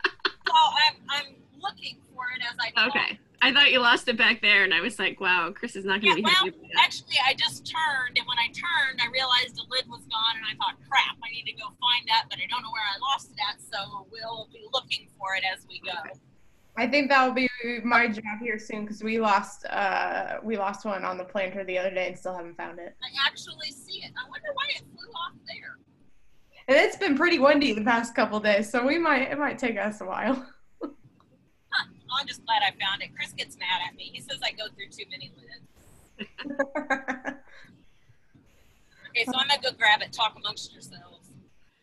so 0.48 0.54
I'm 0.86 0.96
I'm 1.10 1.30
looking 1.62 1.98
for 2.14 2.24
it 2.36 2.42
as 2.44 2.56
I 2.60 2.72
talk. 2.72 2.96
okay 2.96 3.20
i 3.44 3.52
thought 3.54 3.72
you 3.72 3.80
lost 3.80 4.08
it 4.08 4.18
back 4.18 4.42
there 4.42 4.64
and 4.64 4.74
i 4.74 4.82
was 4.82 4.98
like 5.00 5.20
wow 5.22 5.50
chris 5.54 5.76
is 5.76 5.86
not 5.86 6.02
gonna 6.02 6.16
be 6.16 6.22
well, 6.22 6.34
happy 6.34 6.52
with 6.52 6.70
actually, 6.84 7.18
I 7.26 7.34
just 7.34 7.66
turned, 7.66 8.18
and 8.18 8.26
when 8.28 8.38
I 8.38 8.48
turned, 8.52 9.00
I 9.02 9.08
realized 9.12 9.56
the 9.56 9.66
lid 9.70 9.86
was 9.88 10.04
gone, 10.12 10.36
and 10.38 10.46
I 10.46 10.54
thought, 10.60 10.76
crap, 10.90 11.16
I 11.24 11.30
need 11.32 11.46
to 11.48 11.56
go 11.56 11.68
find 11.80 12.04
that, 12.08 12.26
but 12.30 12.40
I 12.40 12.46
don't 12.50 12.62
know 12.64 12.72
where 12.74 12.84
I 12.84 12.98
lost 13.00 13.32
it 13.32 13.40
at, 13.44 13.62
so 13.62 14.06
we'll 14.12 14.48
be 14.52 14.64
looking 14.74 15.08
for 15.18 15.36
it 15.36 15.44
as 15.48 15.64
we 15.70 15.80
go. 15.84 15.96
I 16.82 16.88
think 16.88 17.10
that 17.10 17.24
will 17.24 17.36
be 17.36 17.48
my 17.84 18.08
job 18.08 18.40
here 18.42 18.58
soon 18.58 18.86
because 18.86 19.04
we 19.04 19.20
lost 19.20 19.68
uh 19.68 20.38
we 20.42 20.58
lost 20.58 20.84
one 20.84 21.06
on 21.06 21.16
the 21.16 21.24
planter 21.24 21.64
the 21.64 21.78
other 21.78 21.92
day 21.92 22.08
and 22.08 22.18
still 22.18 22.36
haven't 22.36 22.58
found 22.58 22.80
it. 22.80 22.96
I 23.04 23.28
actually 23.28 23.70
see 23.70 24.00
it. 24.00 24.12
I 24.18 24.28
wonder 24.28 24.48
why 24.56 24.66
it 24.70 24.80
flew 24.80 25.08
off 25.12 25.34
there. 25.46 25.78
And 26.68 26.76
it's 26.76 26.96
been 26.96 27.16
pretty 27.16 27.38
windy 27.38 27.74
the 27.74 27.84
past 27.84 28.16
couple 28.16 28.40
days, 28.40 28.72
so 28.72 28.84
we 28.84 28.98
might 28.98 29.30
it 29.30 29.38
might 29.38 29.60
take 29.60 29.78
us 29.78 30.02
a 30.02 30.06
while. 30.06 30.44
Huh. 30.82 31.86
I'm 32.20 32.28
just 32.28 32.44
glad 32.46 32.64
I 32.64 32.72
found 32.84 33.04
it. 33.04 33.16
Chris 33.16 33.32
gets 33.32 33.60
mad 33.60 33.80
at 33.88 33.96
me. 33.96 34.10
He 34.12 34.20
says 34.20 34.40
I 34.44 34.52
go 34.52 34.64
through 34.76 34.90
too 34.90 35.06
many 35.12 35.32
lids. 35.38 36.28
Okay, 39.14 39.26
so 39.26 39.34
I'm 39.36 39.50
gonna 39.50 39.62
go 39.62 39.72
grab 39.78 40.02
it. 40.02 40.14
Talk 40.14 40.38
amongst 40.38 40.72
yourselves. 40.72 41.32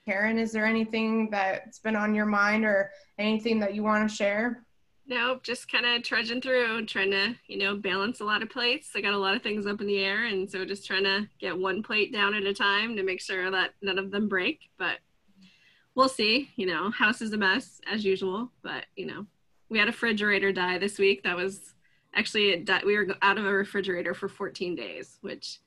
Karen, 0.07 0.39
is 0.39 0.51
there 0.51 0.65
anything 0.65 1.29
that's 1.29 1.79
been 1.79 1.95
on 1.95 2.15
your 2.15 2.25
mind 2.25 2.65
or 2.65 2.91
anything 3.19 3.61
that 3.61 3.75
you 3.75 3.83
want 3.83 4.09
to 4.09 4.17
share? 4.17 4.65
Nope, 5.09 5.42
just 5.42 5.73
kind 5.73 5.87
of 5.87 6.03
trudging 6.03 6.42
through, 6.42 6.85
trying 6.85 7.11
to, 7.12 7.35
you 7.47 7.57
know, 7.57 7.75
balance 7.75 8.21
a 8.21 8.25
lot 8.25 8.42
of 8.42 8.51
plates. 8.51 8.90
I 8.94 9.01
got 9.01 9.14
a 9.14 9.18
lot 9.18 9.35
of 9.35 9.42
things 9.42 9.66
up 9.66 9.81
in 9.81 9.87
the 9.87 10.05
air, 10.05 10.27
and 10.27 10.51
so 10.51 10.66
just 10.66 10.87
trying 10.87 11.05
to 11.05 11.27
get 11.40 11.59
one 11.59 11.83
plate 11.83 12.12
down 12.12 12.35
at 12.35 12.42
a 12.42 12.53
time 12.53 12.94
to 12.94 13.03
make 13.03 13.23
sure 13.23 13.51
that 13.51 13.71
none 13.81 13.99
of 13.99 14.11
them 14.11 14.29
break. 14.29 14.68
But 14.79 14.99
we'll 15.94 16.11
see. 16.11 16.51
You 16.57 16.66
know, 16.66 16.90
house 16.90 17.23
is 17.23 17.33
a 17.33 17.38
mess 17.38 17.81
as 17.90 18.05
usual, 18.05 18.53
but 18.62 18.85
you 18.97 19.07
know, 19.07 19.25
we 19.71 19.79
had 19.79 19.88
a 19.88 19.92
refrigerator 19.92 20.53
die 20.53 20.77
this 20.77 20.99
week. 20.99 21.23
That 21.23 21.37
was 21.37 21.73
actually 22.14 22.51
it 22.51 22.68
we 22.85 22.99
were 22.99 23.07
out 23.23 23.38
of 23.38 23.47
a 23.47 23.53
refrigerator 23.53 24.12
for 24.12 24.29
14 24.29 24.75
days, 24.75 25.16
which 25.23 25.61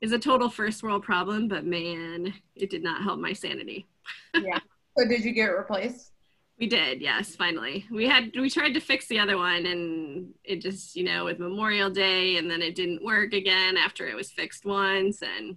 is 0.00 0.12
a 0.12 0.18
total 0.18 0.48
first 0.48 0.82
world 0.82 1.02
problem. 1.02 1.48
But 1.48 1.66
man, 1.66 2.32
it 2.56 2.70
did 2.70 2.82
not 2.82 3.02
help 3.02 3.20
my 3.20 3.34
sanity. 3.34 3.86
Yeah. 4.34 4.58
So 4.96 5.06
did 5.06 5.24
you 5.24 5.32
get 5.32 5.50
it 5.50 5.52
replaced? 5.52 6.12
We 6.60 6.66
did, 6.66 7.00
yes, 7.00 7.34
finally. 7.34 7.86
We 7.90 8.06
had 8.06 8.32
we 8.36 8.50
tried 8.50 8.74
to 8.74 8.80
fix 8.80 9.06
the 9.08 9.18
other 9.18 9.38
one 9.38 9.64
and 9.64 10.34
it 10.44 10.60
just, 10.60 10.94
you 10.94 11.04
know, 11.04 11.24
with 11.24 11.38
Memorial 11.38 11.88
Day 11.88 12.36
and 12.36 12.50
then 12.50 12.60
it 12.60 12.74
didn't 12.74 13.02
work 13.02 13.32
again 13.32 13.78
after 13.78 14.06
it 14.06 14.14
was 14.14 14.30
fixed 14.30 14.66
once 14.66 15.22
and 15.22 15.56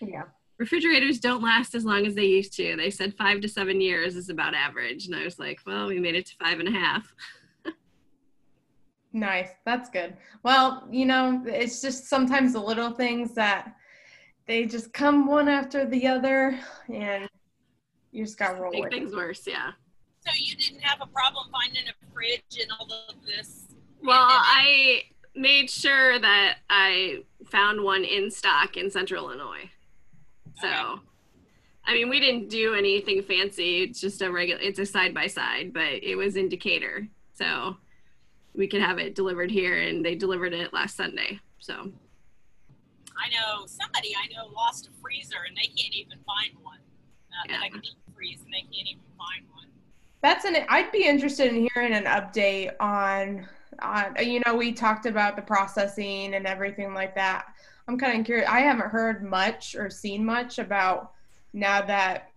Yeah. 0.00 0.22
refrigerators 0.56 1.18
don't 1.18 1.42
last 1.42 1.74
as 1.74 1.84
long 1.84 2.06
as 2.06 2.14
they 2.14 2.26
used 2.26 2.52
to. 2.54 2.76
They 2.76 2.88
said 2.90 3.14
five 3.18 3.40
to 3.40 3.48
seven 3.48 3.80
years 3.80 4.14
is 4.14 4.28
about 4.28 4.54
average. 4.54 5.06
And 5.06 5.16
I 5.16 5.24
was 5.24 5.40
like, 5.40 5.58
well, 5.66 5.88
we 5.88 5.98
made 5.98 6.14
it 6.14 6.26
to 6.26 6.36
five 6.40 6.60
and 6.60 6.68
a 6.68 6.72
half. 6.72 7.12
Nice. 9.14 9.48
That's 9.64 9.88
good. 9.88 10.16
Well, 10.42 10.86
you 10.90 11.06
know, 11.06 11.42
it's 11.46 11.80
just 11.80 12.04
sometimes 12.08 12.52
the 12.52 12.60
little 12.60 12.90
things 12.90 13.32
that 13.34 13.74
they 14.46 14.66
just 14.66 14.92
come 14.92 15.26
one 15.26 15.48
after 15.48 15.86
the 15.86 16.06
other 16.06 16.60
and 16.92 17.26
You 18.12 18.24
just 18.24 18.38
got 18.38 18.52
to 18.52 18.60
roll 18.60 18.70
Make 18.70 18.84
it. 18.84 18.92
things 18.92 19.14
worse, 19.14 19.46
yeah. 19.46 19.70
So 20.28 20.34
you 20.36 20.56
didn't 20.56 20.80
have 20.82 21.00
a 21.00 21.06
problem 21.06 21.46
finding 21.50 21.84
a 21.88 22.12
fridge 22.14 22.42
and 22.60 22.70
all 22.78 22.86
of 23.08 23.24
this. 23.24 23.64
Well. 24.02 24.26
I 24.28 25.02
made 25.34 25.70
sure 25.70 26.18
that 26.18 26.58
I 26.68 27.22
found 27.46 27.82
one 27.82 28.04
in 28.04 28.30
stock 28.30 28.76
in 28.76 28.90
Central 28.90 29.24
Illinois. 29.30 29.70
So, 30.60 30.66
Okay. 30.68 31.02
I 31.84 31.94
mean, 31.94 32.10
we 32.10 32.20
didn't 32.20 32.50
do 32.50 32.74
anything 32.74 33.22
fancy. 33.22 33.84
It's 33.84 34.00
just 34.00 34.20
a 34.20 34.30
regular. 34.30 34.60
It's 34.60 34.78
a 34.78 34.84
side 34.84 35.14
by 35.14 35.26
side, 35.28 35.72
but 35.72 36.02
it 36.02 36.16
was 36.16 36.36
in 36.36 36.48
Decatur, 36.50 37.08
so 37.32 37.76
we 38.54 38.66
could 38.66 38.82
have 38.82 38.98
it 38.98 39.14
delivered 39.14 39.50
here, 39.50 39.78
and 39.80 40.04
they 40.04 40.14
delivered 40.14 40.52
it 40.52 40.74
last 40.74 40.96
Sunday. 40.96 41.38
So, 41.60 41.90
I 43.16 43.28
know 43.30 43.64
somebody 43.66 44.12
I 44.14 44.26
know 44.34 44.48
lost 44.52 44.88
a 44.88 44.90
freezer 45.00 45.38
and 45.46 45.56
they 45.56 45.68
can't 45.68 45.94
even 45.94 46.18
find 46.26 46.52
one. 46.62 46.78
Uh, 47.32 47.46
That 47.48 47.60
I 47.62 47.66
Yeah. 47.66 47.80
deep 47.80 47.96
freeze 48.14 48.42
and 48.42 48.52
they 48.52 48.62
can't 48.62 48.88
even 48.88 49.02
find 49.16 49.48
one. 49.50 49.57
That's 50.22 50.44
an. 50.44 50.56
I'd 50.68 50.92
be 50.92 51.06
interested 51.06 51.52
in 51.52 51.68
hearing 51.72 51.92
an 51.92 52.04
update 52.04 52.72
on, 52.80 53.46
on. 53.80 54.16
You 54.20 54.42
know, 54.44 54.56
we 54.56 54.72
talked 54.72 55.06
about 55.06 55.36
the 55.36 55.42
processing 55.42 56.34
and 56.34 56.46
everything 56.46 56.94
like 56.94 57.14
that. 57.14 57.46
I'm 57.86 57.98
kind 57.98 58.20
of 58.20 58.26
curious. 58.26 58.48
I 58.48 58.60
haven't 58.60 58.90
heard 58.90 59.22
much 59.22 59.74
or 59.74 59.88
seen 59.90 60.24
much 60.24 60.58
about 60.58 61.12
now 61.52 61.82
that 61.82 62.30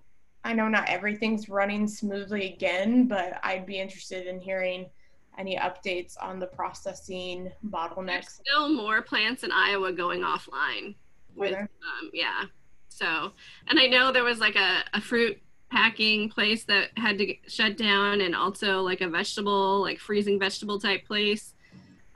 I 0.44 0.54
know 0.54 0.68
not 0.68 0.88
everything's 0.88 1.50
running 1.50 1.88
smoothly 1.88 2.54
again, 2.54 3.08
but 3.08 3.40
I'd 3.44 3.66
be 3.66 3.80
interested 3.80 4.28
in 4.28 4.40
hearing 4.40 4.90
any 5.38 5.58
updates 5.58 6.16
on 6.22 6.40
the 6.40 6.48
processing 6.48 7.46
there's 7.46 7.74
bottlenecks. 7.74 8.30
still 8.30 8.70
more 8.70 9.02
plants 9.02 9.44
in 9.44 9.52
Iowa 9.52 9.92
going 9.92 10.22
offline. 10.22 10.96
With 11.36 11.54
um, 11.56 11.70
yeah, 12.14 12.44
so 12.90 13.32
and 13.68 13.80
I 13.80 13.88
know 13.88 14.12
there 14.12 14.26
was 14.26 14.40
like 14.40 14.58
a, 14.58 14.84
a 14.94 15.00
fruit 15.00 15.40
packing 15.72 16.30
place 16.30 16.66
that 16.66 16.90
had 16.98 17.18
to 17.18 17.34
shut 17.48 17.78
down, 17.78 18.22
and 18.22 18.36
also 18.36 18.82
like 18.82 19.02
a 19.02 19.10
vegetable, 19.10 19.82
like 19.82 20.00
freezing 20.00 20.40
vegetable 20.40 20.80
type 20.80 21.06
place. 21.06 21.54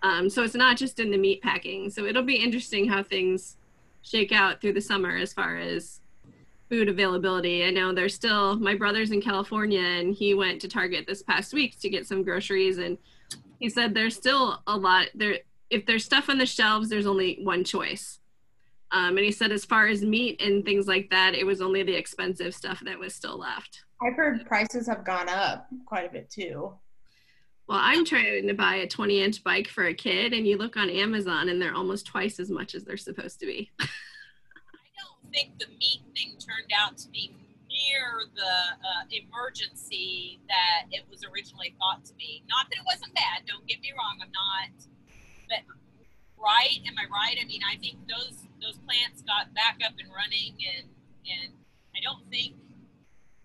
Um, 0.03 0.29
so 0.29 0.43
it's 0.43 0.55
not 0.55 0.77
just 0.77 0.99
in 0.99 1.09
the 1.09 1.17
meat 1.17 1.41
packing. 1.41 1.89
So 1.89 2.05
it'll 2.05 2.23
be 2.23 2.35
interesting 2.35 2.87
how 2.87 3.01
things 3.01 3.57
shake 4.03 4.31
out 4.31 4.61
through 4.61 4.73
the 4.73 4.81
summer 4.81 5.15
as 5.15 5.33
far 5.33 5.57
as 5.57 6.01
food 6.69 6.89
availability. 6.89 7.63
I 7.63 7.71
know 7.71 7.93
there's 7.93 8.13
still 8.13 8.55
my 8.57 8.75
brother's 8.75 9.11
in 9.11 9.21
California 9.21 9.81
and 9.81 10.13
he 10.13 10.33
went 10.33 10.61
to 10.61 10.67
Target 10.67 11.05
this 11.07 11.23
past 11.23 11.53
week 11.53 11.79
to 11.79 11.89
get 11.89 12.07
some 12.07 12.23
groceries 12.23 12.77
and 12.77 12.97
he 13.59 13.69
said 13.69 13.93
there's 13.93 14.15
still 14.15 14.61
a 14.67 14.75
lot 14.75 15.07
there 15.15 15.39
if 15.69 15.85
there's 15.85 16.05
stuff 16.05 16.29
on 16.29 16.37
the 16.37 16.45
shelves 16.45 16.89
there's 16.89 17.05
only 17.05 17.39
one 17.43 17.63
choice. 17.63 18.19
Um, 18.95 19.17
and 19.17 19.25
he 19.25 19.31
said 19.33 19.51
as 19.51 19.65
far 19.65 19.87
as 19.87 20.03
meat 20.03 20.41
and 20.41 20.63
things 20.63 20.87
like 20.87 21.09
that 21.09 21.35
it 21.35 21.45
was 21.45 21.59
only 21.59 21.83
the 21.83 21.93
expensive 21.93 22.55
stuff 22.55 22.79
that 22.85 22.97
was 22.97 23.13
still 23.13 23.37
left. 23.37 23.83
I've 24.01 24.15
heard 24.15 24.45
prices 24.45 24.87
have 24.87 25.03
gone 25.03 25.27
up 25.27 25.67
quite 25.85 26.07
a 26.07 26.13
bit 26.13 26.29
too. 26.29 26.73
Well, 27.67 27.79
I'm 27.81 28.05
trying 28.05 28.47
to 28.47 28.53
buy 28.53 28.75
a 28.75 28.87
20 28.87 29.21
inch 29.21 29.43
bike 29.43 29.67
for 29.67 29.87
a 29.87 29.93
kid 29.93 30.31
and 30.31 30.47
you 30.47 30.57
look 30.57 30.77
on 30.77 30.89
Amazon 30.89 31.49
and 31.49 31.61
they're 31.61 31.75
almost 31.75 32.05
twice 32.05 32.39
as 32.39 32.49
much 32.49 32.73
as 32.73 32.85
they're 32.85 32.95
supposed 32.95 33.41
to 33.41 33.45
be. 33.45 33.69
I 33.81 33.85
don't 33.85 35.33
think 35.33 35.59
the 35.59 35.67
meat 35.67 35.99
thing 36.15 36.37
turned 36.39 36.71
out 36.79 36.95
to 36.99 37.09
be 37.09 37.35
near 37.67 38.21
the 38.33 38.77
uh, 38.79 39.03
emergency 39.11 40.39
that 40.47 40.87
it 40.91 41.03
was 41.11 41.25
originally 41.25 41.75
thought 41.79 42.05
to 42.05 42.13
be. 42.13 42.43
Not 42.47 42.67
that 42.69 42.77
it 42.77 42.85
wasn't 42.85 43.13
bad. 43.13 43.43
Don't 43.45 43.67
get 43.67 43.81
me 43.81 43.91
wrong. 43.91 44.19
I'm 44.21 44.31
not. 44.31 44.87
But 45.49 45.75
right? 46.37 46.79
Am 46.87 46.95
I 46.97 47.05
right? 47.11 47.37
I 47.41 47.45
mean, 47.45 47.61
I 47.63 47.77
think 47.77 47.97
those 48.07 48.45
those 48.61 48.77
plants 48.87 49.21
got 49.21 49.53
back 49.53 49.79
up 49.85 49.93
and 49.99 50.09
running, 50.13 50.55
and 50.77 50.87
and 51.25 51.53
I 51.95 51.99
don't 52.01 52.23
think 52.29 52.55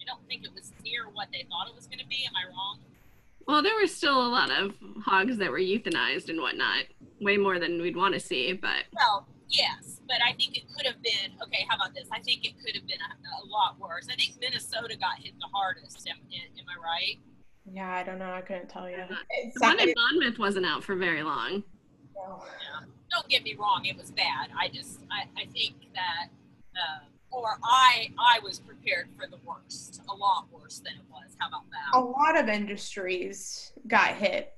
I 0.00 0.04
don't 0.06 0.26
think 0.28 0.44
it 0.44 0.52
was 0.54 0.72
near 0.84 1.08
what 1.12 1.28
they 1.32 1.46
thought 1.48 1.68
it 1.68 1.74
was 1.74 1.86
going 1.86 1.98
to 2.00 2.06
be. 2.06 2.24
Am 2.26 2.32
I 2.36 2.48
wrong? 2.48 2.80
Well, 3.46 3.62
there 3.62 3.74
were 3.74 3.86
still 3.86 4.26
a 4.26 4.28
lot 4.28 4.50
of 4.50 4.74
hogs 5.04 5.38
that 5.38 5.50
were 5.50 5.58
euthanized 5.58 6.28
and 6.28 6.40
whatnot, 6.40 6.84
way 7.20 7.36
more 7.36 7.58
than 7.58 7.80
we'd 7.80 7.96
want 7.96 8.14
to 8.14 8.20
see, 8.20 8.52
but 8.52 8.84
Well, 8.94 9.26
yes, 9.48 10.00
but 10.06 10.18
I 10.24 10.32
think 10.34 10.56
it 10.56 10.64
could 10.76 10.86
have 10.86 11.02
been 11.02 11.32
okay. 11.42 11.66
How 11.68 11.76
about 11.76 11.94
this? 11.94 12.08
I 12.12 12.20
think 12.20 12.44
it 12.44 12.54
could 12.64 12.74
have 12.74 12.86
been 12.86 13.00
a, 13.00 13.42
a 13.42 13.46
lot 13.48 13.78
worse. 13.80 14.06
I 14.10 14.14
think 14.14 14.34
Minnesota 14.40 14.96
got 14.96 15.18
hit 15.18 15.34
the 15.40 15.48
hardest. 15.52 16.08
Am, 16.08 16.16
am 16.16 16.66
I 16.68 16.82
right? 16.82 17.18
Yeah, 17.72 17.90
I 17.90 18.02
don't 18.02 18.18
know. 18.18 18.32
I 18.32 18.40
couldn't 18.40 18.68
tell 18.68 18.88
you. 18.88 18.96
Uh, 18.96 19.06
the 19.54 19.60
one 19.60 19.80
in 19.80 19.94
Monmouth 19.96 20.38
wasn't 20.38 20.66
out 20.66 20.82
for 20.82 20.96
very 20.96 21.22
long. 21.22 21.62
Don't 23.10 23.28
get 23.28 23.42
me 23.42 23.54
wrong; 23.54 23.84
it 23.86 23.96
was 23.96 24.10
bad. 24.10 24.50
I 24.58 24.68
just, 24.68 25.00
I, 25.10 25.24
I 25.40 25.46
think 25.46 25.74
that, 25.94 26.28
uh, 26.76 27.04
or 27.30 27.58
I, 27.64 28.10
I 28.18 28.38
was 28.40 28.60
prepared 28.60 29.08
for 29.18 29.26
the 29.26 29.38
worst, 29.44 30.00
a 30.08 30.14
lot 30.14 30.46
worse 30.52 30.78
than 30.78 30.94
it 30.94 31.04
was. 31.10 31.36
How 31.38 31.48
about 31.48 31.64
that? 31.70 31.98
a 31.98 32.00
lot 32.00 32.38
of 32.38 32.48
industries 32.48 33.72
got 33.88 34.14
hit 34.14 34.52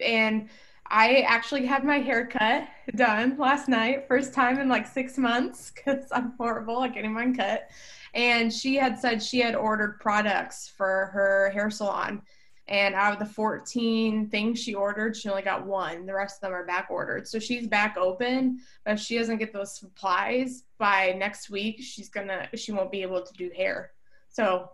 and 0.00 0.48
i 0.88 1.20
actually 1.26 1.66
had 1.66 1.82
my 1.84 1.98
haircut 1.98 2.68
done 2.94 3.36
last 3.38 3.68
night 3.68 4.06
first 4.06 4.32
time 4.32 4.58
in 4.60 4.68
like 4.68 4.86
six 4.86 5.18
months 5.18 5.72
because 5.74 6.04
i'm 6.12 6.32
horrible 6.38 6.84
at 6.84 6.94
getting 6.94 7.12
mine 7.12 7.34
cut 7.34 7.68
and 8.14 8.52
she 8.52 8.76
had 8.76 8.98
said 8.98 9.22
she 9.22 9.40
had 9.40 9.54
ordered 9.54 9.98
products 10.00 10.72
for 10.76 11.10
her 11.12 11.50
hair 11.50 11.70
salon 11.70 12.22
and 12.68 12.94
out 12.94 13.12
of 13.12 13.18
the 13.18 13.32
14 13.32 14.28
things 14.28 14.58
she 14.60 14.74
ordered 14.74 15.16
she 15.16 15.28
only 15.28 15.42
got 15.42 15.66
one. 15.66 16.06
The 16.06 16.14
rest 16.14 16.36
of 16.36 16.40
them 16.42 16.52
are 16.52 16.66
back 16.66 16.88
ordered. 16.90 17.28
So 17.28 17.38
she's 17.38 17.66
back 17.66 17.96
open 17.96 18.60
but 18.84 18.94
if 18.94 19.00
she 19.00 19.18
doesn't 19.18 19.38
get 19.38 19.52
those 19.52 19.78
supplies 19.78 20.64
by 20.78 21.14
next 21.16 21.50
week 21.50 21.80
she's 21.80 22.08
gonna 22.08 22.48
she 22.54 22.72
won't 22.72 22.90
be 22.90 23.02
able 23.02 23.22
to 23.22 23.32
do 23.34 23.50
hair. 23.56 23.92
So 24.28 24.70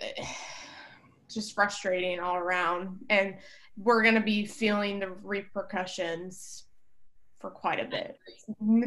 just 1.34 1.54
frustrating 1.54 2.20
all 2.20 2.36
around. 2.36 2.98
And 3.10 3.36
we're 3.76 4.02
going 4.02 4.14
to 4.14 4.20
be 4.20 4.46
feeling 4.46 5.00
the 5.00 5.10
repercussions 5.22 6.64
for 7.40 7.50
quite 7.50 7.80
a 7.80 7.84
bit. 7.84 8.18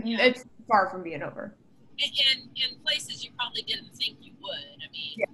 Yeah. 0.04 0.22
it's 0.22 0.46
far 0.68 0.90
from 0.90 1.04
being 1.04 1.22
over. 1.22 1.56
In, 1.98 2.10
in, 2.10 2.50
in 2.56 2.80
places 2.84 3.24
you 3.24 3.32
probably 3.38 3.64
didn't 3.64 3.96
think 3.96 4.18
you 4.22 4.34
would. 4.40 4.84
I 4.88 4.92
mean, 4.92 5.16
Yeah, 5.18 5.26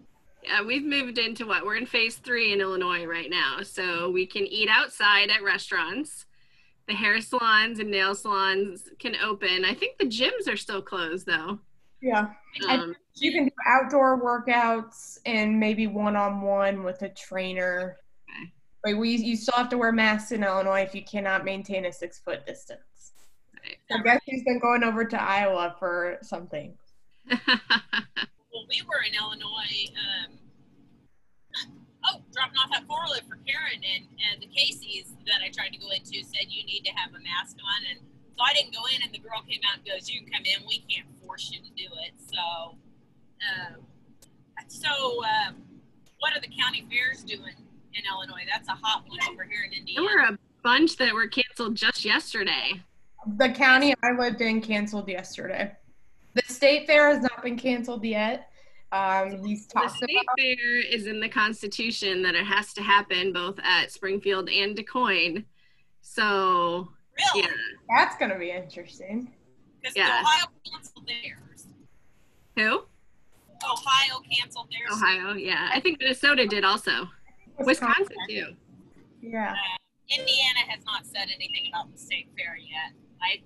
we've 0.66 0.84
moved 0.86 1.18
into 1.18 1.46
what? 1.46 1.66
We're 1.66 1.76
in 1.78 1.86
phase 1.86 2.16
three 2.16 2.54
in 2.54 2.62
Illinois 2.62 3.06
right 3.06 3.30
now. 3.30 3.58
So 3.64 4.10
we 4.10 4.26
can 4.26 4.46
eat 4.46 4.70
outside 4.70 5.30
at 5.30 5.44
restaurants. 5.44 6.26
The 6.88 6.94
hair 6.94 7.20
salons 7.22 7.80
and 7.80 7.90
nail 7.90 8.14
salons 8.16 8.90
can 9.00 9.16
open. 9.24 9.64
I 9.66 9.74
think 9.74 9.98
the 9.98 10.06
gyms 10.06 10.52
are 10.52 10.58
still 10.58 10.82
closed 10.82 11.26
though. 11.26 11.60
yeah 12.02 12.28
Um, 12.68 12.96
you 13.16 13.32
can 13.32 13.46
do 13.46 13.52
outdoor 13.66 14.22
workouts 14.22 15.18
and 15.26 15.60
maybe 15.60 15.88
one-on-one 15.88 16.84
with 16.84 17.02
a 17.04 17.10
trainer 17.10 17.98
Okay. 18.30 18.52
but 18.84 18.98
we 18.98 19.12
you 19.16 19.38
still 19.38 19.56
have 19.56 19.70
to 19.70 19.78
wear 19.78 19.92
masks 19.92 20.32
in 20.32 20.44
illinois 20.44 20.82
if 20.82 20.94
you 20.96 21.04
cannot 21.04 21.46
maintain 21.46 21.86
a 21.86 21.94
six 21.94 22.20
foot 22.20 22.46
distance 22.46 23.14
Right. 23.64 23.78
i 24.00 24.02
guess 24.04 24.20
he's 24.26 24.44
been 24.44 24.60
going 24.60 24.84
over 24.84 25.06
to 25.06 25.22
iowa 25.22 25.76
for 25.80 26.18
something 26.24 26.74
well, 28.54 28.66
we 28.70 28.82
were 28.86 29.02
in 29.02 29.18
Illinois. 29.18 29.90
Um, 29.98 30.30
oh, 32.06 32.22
dropping 32.32 32.58
off 32.62 32.70
that 32.70 32.86
forklift 32.86 33.26
for 33.28 33.42
Karen 33.44 33.82
and, 33.82 34.06
and 34.30 34.42
the 34.42 34.48
Casey's 34.54 35.10
that 35.26 35.42
I 35.42 35.50
tried 35.50 35.74
to 35.74 35.80
go 35.82 35.90
into 35.90 36.22
said 36.22 36.48
you 36.48 36.64
need 36.66 36.86
to 36.86 36.94
have 36.94 37.10
a 37.10 37.20
mask 37.20 37.58
on. 37.58 37.82
And 37.90 38.00
so 38.38 38.42
I 38.46 38.54
didn't 38.54 38.74
go 38.74 38.86
in, 38.94 39.02
and 39.02 39.12
the 39.12 39.20
girl 39.20 39.42
came 39.50 39.62
out 39.66 39.82
and 39.82 39.86
goes, 39.86 40.10
You 40.10 40.22
can 40.22 40.30
come 40.32 40.46
in. 40.46 40.66
We 40.70 40.86
can't 40.86 41.10
force 41.26 41.50
you 41.52 41.60
to 41.60 41.72
do 41.74 41.90
it. 42.06 42.14
So, 42.22 42.78
um, 43.42 43.82
so 44.68 45.24
um, 45.26 45.58
what 46.20 46.38
are 46.38 46.42
the 46.42 46.54
county 46.54 46.86
fairs 46.90 47.24
doing 47.24 47.58
in 47.94 48.04
Illinois? 48.06 48.46
That's 48.52 48.70
a 48.70 48.78
hot 48.78 49.04
one 49.08 49.20
over 49.32 49.44
here 49.44 49.66
in 49.66 49.74
Indiana. 49.74 50.08
there 50.08 50.18
were 50.18 50.34
a 50.36 50.38
bunch 50.64 50.98
that 50.98 51.14
were 51.14 51.28
canceled 51.28 51.76
just 51.76 52.06
yesterday. 52.06 52.82
the 53.38 53.50
county 53.50 53.94
i 54.04 54.12
lived 54.12 54.42
in 54.42 54.62
canceled 54.62 55.08
yesterday 55.08 55.72
the 55.83 55.83
state 56.64 56.88
fair 56.88 57.10
has 57.10 57.22
not 57.22 57.44
been 57.44 57.58
canceled 57.58 58.04
yet 58.06 58.50
um, 58.94 59.44
he's 59.44 59.66
The 59.68 59.88
state 59.90 60.16
about 60.22 60.40
fair 60.40 60.80
is 60.82 61.08
in 61.08 61.20
the 61.20 61.28
Constitution 61.28 62.22
that 62.22 62.36
it 62.36 62.46
has 62.46 62.74
to 62.74 62.82
happen 62.84 63.34
both 63.34 63.60
at 63.64 63.92
Springfield 63.92 64.50
and 64.50 64.76
Du 64.76 64.84
Quoin. 64.84 65.46
So 66.02 66.90
really? 67.34 67.48
yeah, 67.48 67.54
that's 67.98 68.16
going 68.18 68.30
to 68.30 68.38
be 68.38 68.52
interesting 68.52 69.34
Because 69.82 69.96
Yeah. 69.96 70.22
Ohio 70.22 70.46
canceled 70.72 71.08
theirs. 71.08 71.68
who? 72.56 72.84
Ohio 73.66 74.22
canceled 74.32 74.68
theirs. 74.72 74.92
Ohio. 75.02 75.34
Yeah, 75.34 75.70
I 75.74 75.80
think 75.80 76.00
Minnesota 76.00 76.46
did 76.46 76.64
also. 76.64 77.10
Wisconsin 77.66 78.16
too. 78.30 78.56
Yeah. 79.22 79.56
Indiana 80.10 80.60
has 80.68 80.86
not 80.86 81.06
said 81.06 81.30
anything 81.34 81.72
about 81.74 81.92
the 81.92 81.98
state 81.98 82.30
fair 82.38 82.58
yet. 82.58 82.94
I, 83.24 83.42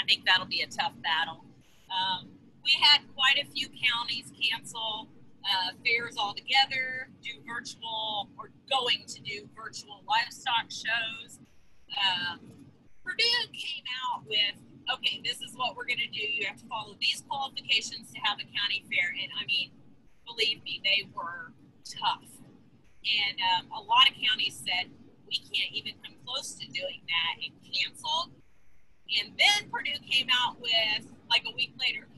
I 0.00 0.06
think 0.06 0.24
that'll 0.24 0.46
be 0.46 0.60
a 0.60 0.68
tough 0.68 0.92
battle. 1.02 1.45
Um, 1.90 2.28
we 2.64 2.72
had 2.80 3.02
quite 3.14 3.38
a 3.38 3.46
few 3.50 3.68
counties 3.68 4.32
cancel 4.34 5.08
uh, 5.46 5.70
fairs 5.84 6.16
altogether, 6.18 7.08
do 7.22 7.30
virtual 7.46 8.28
or 8.38 8.50
going 8.70 9.04
to 9.06 9.20
do 9.22 9.48
virtual 9.54 10.02
livestock 10.08 10.66
shows. 10.70 11.38
Um, 11.94 12.40
Purdue 13.04 13.46
came 13.54 13.86
out 14.02 14.26
with, 14.26 14.58
okay, 14.92 15.22
this 15.22 15.38
is 15.40 15.54
what 15.54 15.76
we're 15.76 15.86
going 15.86 16.02
to 16.02 16.10
do. 16.10 16.26
You 16.26 16.46
have 16.46 16.58
to 16.58 16.66
follow 16.66 16.96
these 17.00 17.22
qualifications 17.28 18.10
to 18.12 18.18
have 18.26 18.38
a 18.42 18.46
county 18.50 18.82
fair. 18.90 19.14
And 19.14 19.30
I 19.38 19.46
mean, 19.46 19.70
believe 20.26 20.62
me, 20.64 20.82
they 20.82 21.06
were 21.14 21.54
tough. 21.86 22.26
And 23.06 23.38
um, 23.54 23.70
a 23.70 23.82
lot 23.86 24.10
of 24.10 24.18
counties 24.18 24.58
said, 24.58 24.90
we 25.30 25.38
can't 25.38 25.70
even 25.70 25.94
come 26.02 26.14
close 26.26 26.54
to 26.54 26.66
doing 26.66 27.02
that 27.06 27.34
and 27.46 27.54
canceled. 27.62 28.34
And 29.06 29.32
then 29.38 29.70
Purdue 29.70 30.02
came 30.02 30.26
out 30.32 30.60
with, 30.60 31.06
like 31.30 31.44
a 31.46 31.54
week 31.54 31.74
later, 31.78 32.08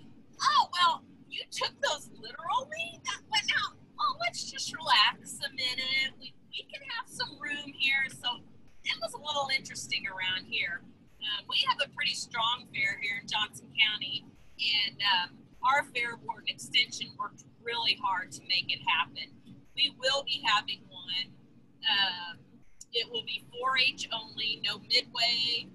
oh, 0.40 0.68
well, 0.72 1.04
you 1.28 1.42
took 1.50 1.72
those 1.82 2.08
literally? 2.16 3.00
That, 3.04 3.20
but 3.30 3.44
now, 3.48 3.76
oh, 4.00 4.16
let's 4.20 4.50
just 4.50 4.72
relax 4.74 5.38
a 5.44 5.50
minute. 5.52 6.16
We, 6.18 6.34
we 6.50 6.64
can 6.72 6.82
have 6.96 7.06
some 7.06 7.38
room 7.40 7.72
here. 7.76 8.08
So 8.08 8.40
it 8.84 8.96
was 9.00 9.12
a 9.12 9.20
little 9.20 9.48
interesting 9.54 10.04
around 10.08 10.46
here. 10.48 10.80
Um, 11.20 11.44
we 11.48 11.60
have 11.68 11.76
a 11.84 11.92
pretty 11.92 12.14
strong 12.14 12.64
fair 12.72 12.96
here 13.02 13.20
in 13.20 13.28
Johnson 13.28 13.68
County, 13.74 14.24
and 14.56 14.96
um, 15.02 15.38
our 15.66 15.84
fair 15.92 16.16
board 16.16 16.46
and 16.46 16.48
extension 16.48 17.10
worked 17.18 17.44
really 17.62 17.98
hard 18.00 18.30
to 18.32 18.40
make 18.48 18.72
it 18.72 18.80
happen. 18.86 19.34
We 19.74 19.92
will 19.98 20.22
be 20.24 20.42
having 20.46 20.80
one. 20.88 21.28
Um, 21.84 22.38
it 22.92 23.10
will 23.10 23.24
be 23.24 23.44
4-H 23.52 24.08
only, 24.12 24.62
no 24.64 24.78
midway, 24.78 25.68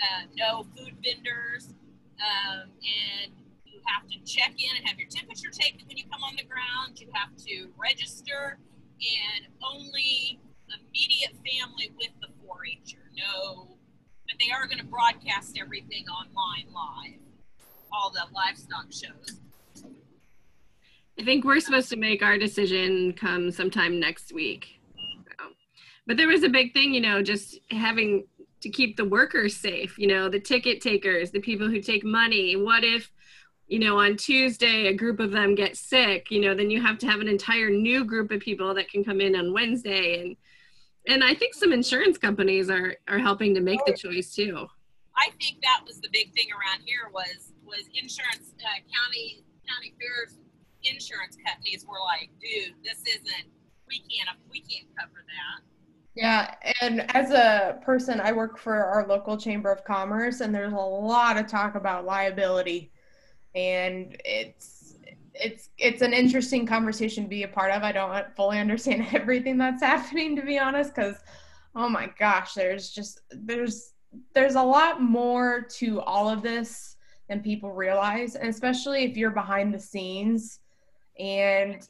uh, 0.00 0.26
no 0.34 0.66
food 0.76 0.96
vendors, 1.02 1.74
um, 2.20 2.70
and 2.80 3.32
you 3.64 3.80
have 3.86 4.08
to 4.08 4.18
check 4.24 4.52
in 4.58 4.76
and 4.76 4.86
have 4.86 4.98
your 4.98 5.08
temperature 5.08 5.50
taken 5.50 5.86
when 5.86 5.96
you 5.96 6.04
come 6.10 6.22
on 6.22 6.36
the 6.36 6.44
ground. 6.44 7.00
You 7.00 7.08
have 7.14 7.36
to 7.46 7.68
register, 7.76 8.58
and 9.00 9.46
only 9.62 10.40
immediate 10.68 11.32
family 11.44 11.92
with 11.96 12.10
the 12.20 12.28
4-H'er. 12.44 12.98
No, 13.16 13.76
but 14.26 14.36
they 14.40 14.50
are 14.52 14.66
going 14.66 14.78
to 14.78 14.84
broadcast 14.84 15.58
everything 15.60 16.04
online 16.08 16.66
live, 16.72 17.20
all 17.92 18.10
the 18.10 18.24
livestock 18.34 18.86
shows. 18.92 19.40
I 21.18 21.24
think 21.24 21.44
we're 21.44 21.60
supposed 21.60 21.88
to 21.90 21.96
make 21.96 22.22
our 22.22 22.36
decision 22.36 23.14
come 23.14 23.50
sometime 23.50 23.98
next 23.98 24.34
week. 24.34 24.80
So, 24.94 25.44
but 26.06 26.16
there 26.16 26.28
was 26.28 26.42
a 26.42 26.48
big 26.48 26.74
thing, 26.74 26.92
you 26.92 27.00
know, 27.00 27.22
just 27.22 27.58
having 27.70 28.24
to 28.60 28.68
keep 28.68 28.96
the 28.96 29.04
workers 29.04 29.56
safe, 29.56 29.98
you 29.98 30.06
know, 30.06 30.28
the 30.28 30.40
ticket 30.40 30.80
takers, 30.80 31.30
the 31.30 31.40
people 31.40 31.68
who 31.68 31.80
take 31.80 32.04
money. 32.04 32.56
What 32.56 32.84
if, 32.84 33.10
you 33.68 33.78
know, 33.78 33.98
on 33.98 34.16
Tuesday 34.16 34.86
a 34.86 34.94
group 34.94 35.20
of 35.20 35.30
them 35.30 35.54
get 35.54 35.76
sick, 35.76 36.30
you 36.30 36.40
know, 36.40 36.54
then 36.54 36.70
you 36.70 36.80
have 36.82 36.98
to 36.98 37.06
have 37.06 37.20
an 37.20 37.28
entire 37.28 37.70
new 37.70 38.04
group 38.04 38.30
of 38.30 38.40
people 38.40 38.74
that 38.74 38.90
can 38.90 39.04
come 39.04 39.20
in 39.20 39.36
on 39.36 39.52
Wednesday 39.52 40.22
and 40.22 40.36
and 41.08 41.22
I 41.22 41.34
think 41.34 41.54
some 41.54 41.72
insurance 41.72 42.18
companies 42.18 42.68
are 42.68 42.96
are 43.06 43.18
helping 43.18 43.54
to 43.54 43.60
make 43.60 43.78
the 43.86 43.92
choice 43.92 44.34
too. 44.34 44.66
I 45.16 45.30
think 45.40 45.62
that 45.62 45.82
was 45.86 46.00
the 46.00 46.08
big 46.12 46.32
thing 46.34 46.48
around 46.50 46.82
here 46.84 47.10
was 47.12 47.52
was 47.64 47.86
insurance 47.94 48.54
uh, 48.58 48.82
county 48.90 49.44
county 49.68 49.94
fairs 50.00 50.38
insurance 50.82 51.36
companies 51.44 51.84
were 51.86 51.98
like, 52.04 52.30
dude, 52.40 52.74
this 52.84 53.02
isn't 53.06 53.46
we 53.88 54.02
can't 54.10 54.30
we 54.50 54.60
can't 54.60 54.88
cover 54.98 55.22
that. 55.22 55.62
Yeah, 56.16 56.54
and 56.80 57.14
as 57.14 57.30
a 57.30 57.78
person, 57.84 58.20
I 58.20 58.32
work 58.32 58.58
for 58.58 58.74
our 58.74 59.06
local 59.06 59.36
chamber 59.36 59.70
of 59.70 59.84
commerce, 59.84 60.40
and 60.40 60.54
there's 60.54 60.72
a 60.72 60.76
lot 60.76 61.36
of 61.36 61.46
talk 61.46 61.74
about 61.74 62.06
liability, 62.06 62.90
and 63.54 64.16
it's 64.24 64.96
it's 65.34 65.68
it's 65.78 66.00
an 66.02 66.14
interesting 66.14 66.66
conversation 66.66 67.24
to 67.24 67.28
be 67.28 67.42
a 67.42 67.48
part 67.48 67.70
of. 67.70 67.82
I 67.82 67.92
don't 67.92 68.34
fully 68.34 68.58
understand 68.58 69.08
everything 69.12 69.58
that's 69.58 69.82
happening, 69.82 70.36
to 70.36 70.42
be 70.42 70.58
honest, 70.58 70.94
because 70.94 71.16
oh 71.74 71.88
my 71.90 72.10
gosh, 72.18 72.54
there's 72.54 72.90
just 72.90 73.20
there's 73.30 73.92
there's 74.34 74.54
a 74.54 74.62
lot 74.62 75.02
more 75.02 75.66
to 75.78 76.00
all 76.00 76.30
of 76.30 76.42
this 76.42 76.96
than 77.28 77.40
people 77.42 77.72
realize, 77.72 78.36
and 78.36 78.48
especially 78.48 79.04
if 79.04 79.18
you're 79.18 79.30
behind 79.30 79.74
the 79.74 79.80
scenes 79.80 80.60
and 81.18 81.86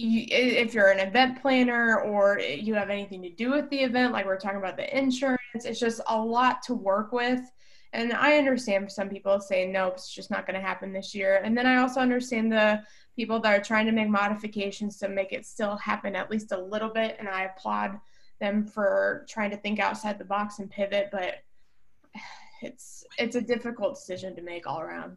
you, 0.00 0.26
if 0.30 0.74
you're 0.74 0.90
an 0.90 1.00
event 1.00 1.40
planner 1.40 2.00
or 2.00 2.38
you 2.40 2.74
have 2.74 2.90
anything 2.90 3.22
to 3.22 3.30
do 3.30 3.50
with 3.50 3.68
the 3.70 3.80
event, 3.80 4.12
like 4.12 4.26
we're 4.26 4.38
talking 4.38 4.58
about 4.58 4.76
the 4.76 4.96
insurance, 4.96 5.40
it's 5.54 5.80
just 5.80 6.00
a 6.08 6.18
lot 6.18 6.62
to 6.62 6.74
work 6.74 7.12
with. 7.12 7.40
And 7.92 8.12
I 8.12 8.38
understand 8.38 8.90
some 8.90 9.08
people 9.08 9.40
saying, 9.40 9.72
nope, 9.72 9.94
it's 9.94 10.12
just 10.12 10.30
not 10.30 10.46
going 10.46 10.54
to 10.54 10.66
happen 10.66 10.92
this 10.92 11.14
year. 11.14 11.40
And 11.44 11.56
then 11.56 11.66
I 11.66 11.76
also 11.76 12.00
understand 12.00 12.52
the 12.52 12.82
people 13.16 13.40
that 13.40 13.58
are 13.58 13.62
trying 13.62 13.86
to 13.86 13.92
make 13.92 14.08
modifications 14.08 14.96
to 14.98 15.08
make 15.08 15.32
it 15.32 15.44
still 15.44 15.76
happen 15.76 16.14
at 16.14 16.30
least 16.30 16.52
a 16.52 16.58
little 16.58 16.90
bit. 16.90 17.16
And 17.18 17.28
I 17.28 17.44
applaud 17.44 17.98
them 18.40 18.64
for 18.64 19.26
trying 19.28 19.50
to 19.50 19.56
think 19.56 19.80
outside 19.80 20.18
the 20.18 20.24
box 20.24 20.60
and 20.60 20.70
pivot, 20.70 21.08
but 21.10 21.42
it's 22.62 23.04
it's 23.18 23.36
a 23.36 23.40
difficult 23.40 23.94
decision 23.96 24.36
to 24.36 24.42
make 24.42 24.66
all 24.66 24.80
around. 24.80 25.16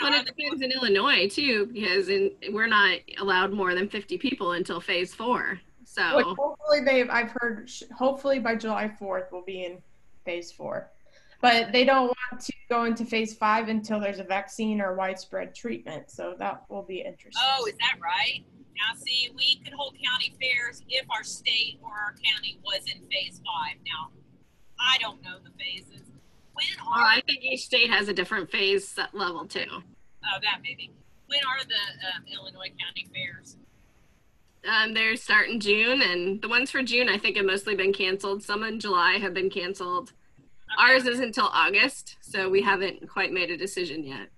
Well, 0.00 0.12
it 0.12 0.26
depends 0.26 0.62
in 0.62 0.72
Illinois 0.72 1.28
too, 1.28 1.66
because 1.66 2.08
in, 2.08 2.32
we're 2.50 2.66
not 2.66 2.98
allowed 3.18 3.52
more 3.52 3.74
than 3.74 3.88
50 3.88 4.18
people 4.18 4.52
until 4.52 4.80
phase 4.80 5.14
four. 5.14 5.60
So 5.84 6.16
Which 6.16 6.26
hopefully 6.26 6.80
they've, 6.84 7.08
I've 7.08 7.32
heard, 7.36 7.70
hopefully 7.96 8.40
by 8.40 8.56
July 8.56 8.90
4th 9.00 9.26
we'll 9.30 9.44
be 9.44 9.64
in 9.64 9.78
phase 10.24 10.50
four. 10.50 10.90
But 11.40 11.72
they 11.72 11.84
don't 11.84 12.06
want 12.06 12.40
to 12.40 12.52
go 12.70 12.84
into 12.84 13.04
phase 13.04 13.34
five 13.34 13.68
until 13.68 14.00
there's 14.00 14.18
a 14.18 14.24
vaccine 14.24 14.80
or 14.80 14.94
widespread 14.94 15.54
treatment. 15.54 16.10
So 16.10 16.34
that 16.38 16.64
will 16.70 16.82
be 16.82 17.00
interesting. 17.00 17.42
Oh, 17.44 17.66
is 17.66 17.74
that 17.74 17.98
right? 18.02 18.42
Now, 18.76 18.98
see, 18.98 19.30
we 19.36 19.60
could 19.62 19.74
hold 19.74 19.94
county 20.02 20.34
fairs 20.40 20.82
if 20.88 21.06
our 21.10 21.22
state 21.22 21.78
or 21.82 21.90
our 21.90 22.14
county 22.24 22.58
was 22.64 22.80
in 22.92 23.02
phase 23.08 23.40
five. 23.44 23.76
Now, 23.86 24.10
I 24.80 24.98
don't 24.98 25.22
know 25.22 25.36
the 25.44 25.50
phases. 25.62 26.02
When 26.54 26.86
are 26.86 26.98
well, 26.98 27.06
I 27.06 27.20
think 27.26 27.42
each 27.42 27.64
state 27.64 27.90
has 27.90 28.08
a 28.08 28.14
different 28.14 28.50
phase 28.50 28.98
level 29.12 29.46
too. 29.46 29.66
Oh, 29.70 30.38
that 30.42 30.60
maybe. 30.62 30.90
When 31.26 31.40
are 31.40 31.64
the 31.64 32.16
um, 32.16 32.24
Illinois 32.32 32.72
county 32.80 33.08
fairs? 33.12 33.56
Um, 34.66 34.94
they're 34.94 35.16
starting 35.16 35.60
June, 35.60 36.00
and 36.00 36.40
the 36.40 36.48
ones 36.48 36.70
for 36.70 36.82
June 36.82 37.08
I 37.08 37.18
think 37.18 37.36
have 37.36 37.44
mostly 37.44 37.74
been 37.74 37.92
canceled. 37.92 38.42
Some 38.42 38.62
in 38.62 38.80
July 38.80 39.18
have 39.18 39.34
been 39.34 39.50
canceled. 39.50 40.12
Okay. 40.72 40.92
Ours 40.92 41.06
is 41.06 41.20
until 41.20 41.46
August, 41.46 42.16
so 42.20 42.48
we 42.48 42.62
haven't 42.62 43.08
quite 43.08 43.32
made 43.32 43.50
a 43.50 43.56
decision 43.56 44.04
yet. 44.04 44.28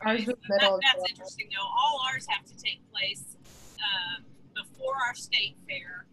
Ours 0.00 0.24
so 0.24 0.32
that, 0.48 0.80
that's 0.82 1.10
interesting, 1.10 1.48
though. 1.54 1.66
All 1.66 2.00
ours 2.10 2.26
have 2.28 2.44
to 2.46 2.56
take 2.56 2.80
place 2.92 3.36
um, 3.78 4.24
before 4.54 4.94
our 5.06 5.14
state 5.14 5.56
fair, 5.68 6.06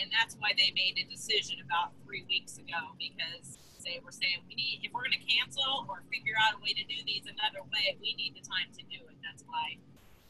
and 0.00 0.10
that's 0.10 0.36
why 0.40 0.50
they 0.56 0.72
made 0.74 0.98
a 0.98 1.08
decision 1.10 1.58
about 1.64 1.92
three 2.04 2.24
weeks 2.28 2.58
ago 2.58 2.96
because 2.98 3.58
say 3.84 4.00
we're 4.00 4.16
saying 4.16 4.40
we 4.48 4.56
need 4.56 4.80
if 4.82 4.92
we're 4.92 5.04
going 5.04 5.20
to 5.20 5.26
cancel 5.28 5.84
or 5.88 6.00
figure 6.08 6.34
out 6.40 6.56
a 6.56 6.60
way 6.64 6.72
to 6.72 6.84
do 6.88 6.96
these 7.04 7.28
another 7.28 7.60
way, 7.68 7.96
we 8.00 8.16
need 8.16 8.32
the 8.32 8.40
time 8.40 8.72
to 8.72 8.82
do 8.88 9.04
it. 9.04 9.16
That's 9.20 9.44
why 9.46 9.76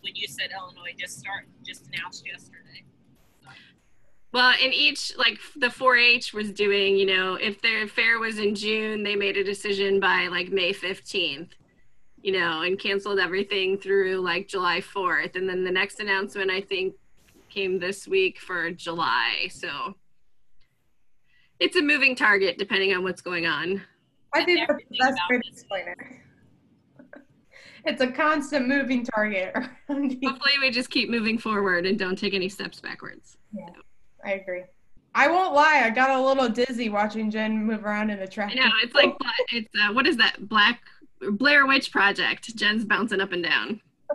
when 0.02 0.14
you 0.16 0.26
said 0.26 0.50
Illinois 0.50 0.92
just 0.98 1.18
start 1.18 1.46
just 1.64 1.86
announced 1.86 2.26
yesterday. 2.26 2.82
Well, 4.32 4.52
in 4.60 4.72
each 4.72 5.16
like 5.16 5.38
the 5.54 5.68
4-H 5.68 6.34
was 6.34 6.50
doing, 6.50 6.96
you 6.96 7.06
know, 7.06 7.34
if 7.36 7.62
their 7.62 7.86
fair 7.86 8.18
was 8.18 8.38
in 8.38 8.56
June, 8.56 9.04
they 9.04 9.14
made 9.14 9.36
a 9.36 9.44
decision 9.44 10.00
by 10.00 10.26
like 10.26 10.48
May 10.48 10.72
15th, 10.72 11.50
you 12.20 12.32
know, 12.32 12.62
and 12.62 12.76
canceled 12.76 13.20
everything 13.20 13.78
through 13.78 14.16
like 14.16 14.48
July 14.48 14.80
4th, 14.80 15.36
and 15.36 15.48
then 15.48 15.62
the 15.62 15.70
next 15.70 16.00
announcement 16.00 16.50
I 16.50 16.60
think 16.60 16.94
came 17.48 17.78
this 17.78 18.08
week 18.08 18.40
for 18.40 18.72
July. 18.72 19.46
So 19.52 19.94
it's 21.60 21.76
a 21.76 21.82
moving 21.82 22.14
target 22.14 22.58
depending 22.58 22.94
on 22.94 23.02
what's 23.02 23.20
going 23.20 23.46
on. 23.46 23.82
I 24.32 24.44
think 24.44 24.68
that's 24.68 24.82
the 24.90 24.98
best 24.98 25.20
way 25.30 25.38
to 25.38 25.48
explain 25.48 25.88
it. 25.88 25.98
It's 27.86 28.00
a 28.00 28.10
constant 28.10 28.66
moving 28.66 29.04
target. 29.04 29.54
Hopefully, 29.88 30.52
we 30.58 30.70
just 30.70 30.88
keep 30.88 31.10
moving 31.10 31.36
forward 31.36 31.84
and 31.84 31.98
don't 31.98 32.16
take 32.16 32.32
any 32.32 32.48
steps 32.48 32.80
backwards. 32.80 33.36
Yeah, 33.52 33.66
I 34.24 34.32
agree. 34.32 34.62
I 35.14 35.28
won't 35.28 35.54
lie. 35.54 35.82
I 35.84 35.90
got 35.90 36.10
a 36.10 36.20
little 36.20 36.48
dizzy 36.48 36.88
watching 36.88 37.30
Jen 37.30 37.64
move 37.64 37.84
around 37.84 38.08
in 38.08 38.18
the 38.18 38.26
track. 38.26 38.54
No, 38.54 38.64
it's 38.82 38.94
like 38.94 39.14
it's 39.52 39.68
uh, 39.80 39.92
what 39.92 40.06
is 40.06 40.16
that 40.16 40.48
Black 40.48 40.80
Blair 41.32 41.66
Witch 41.66 41.92
Project? 41.92 42.56
Jen's 42.56 42.84
bouncing 42.84 43.20
up 43.20 43.32
and 43.32 43.44
down. 43.44 43.80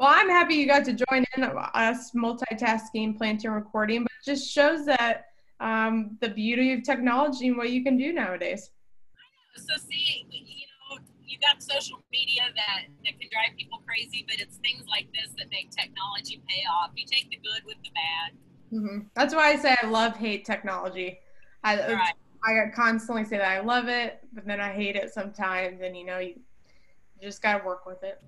well, 0.00 0.08
I'm 0.10 0.28
happy 0.28 0.54
you 0.54 0.66
got 0.66 0.84
to 0.86 0.92
join 0.92 1.24
in 1.36 1.44
us 1.44 2.12
multitasking, 2.12 3.16
planting, 3.16 3.50
recording, 3.50 4.02
but 4.02 4.12
it 4.20 4.24
just 4.24 4.50
shows 4.50 4.86
that 4.86 5.26
um, 5.62 6.18
the 6.20 6.28
beauty 6.28 6.72
of 6.72 6.82
technology 6.82 7.48
and 7.48 7.56
what 7.56 7.70
you 7.70 7.84
can 7.84 7.96
do 7.96 8.12
nowadays. 8.12 8.70
I 9.14 9.58
know. 9.58 9.64
So 9.64 9.82
see, 9.88 10.26
you 10.28 10.66
know, 10.90 10.98
you 11.24 11.38
got 11.38 11.62
social 11.62 12.02
media 12.10 12.42
that, 12.56 12.82
that 13.04 13.20
can 13.20 13.28
drive 13.30 13.56
people 13.56 13.80
crazy, 13.86 14.26
but 14.28 14.40
it's 14.40 14.56
things 14.56 14.84
like 14.88 15.06
this 15.12 15.32
that 15.38 15.46
make 15.50 15.70
technology 15.70 16.42
pay 16.48 16.64
off. 16.70 16.90
You 16.96 17.06
take 17.06 17.30
the 17.30 17.36
good 17.36 17.62
with 17.64 17.76
the 17.84 17.90
bad. 17.94 18.32
Mm-hmm. 18.72 19.06
That's 19.14 19.34
why 19.34 19.52
I 19.52 19.56
say 19.56 19.76
I 19.82 19.86
love 19.86 20.16
hate 20.16 20.44
technology. 20.44 21.20
I 21.62 21.92
right. 21.92 22.14
I 22.44 22.70
constantly 22.74 23.24
say 23.24 23.38
that 23.38 23.48
I 23.48 23.60
love 23.60 23.86
it, 23.86 24.18
but 24.32 24.44
then 24.44 24.60
I 24.60 24.72
hate 24.72 24.96
it 24.96 25.14
sometimes, 25.14 25.80
and 25.80 25.96
you 25.96 26.04
know 26.04 26.18
you, 26.18 26.34
you 27.20 27.22
just 27.22 27.40
got 27.40 27.58
to 27.58 27.64
work 27.64 27.86
with 27.86 28.02
it. 28.02 28.20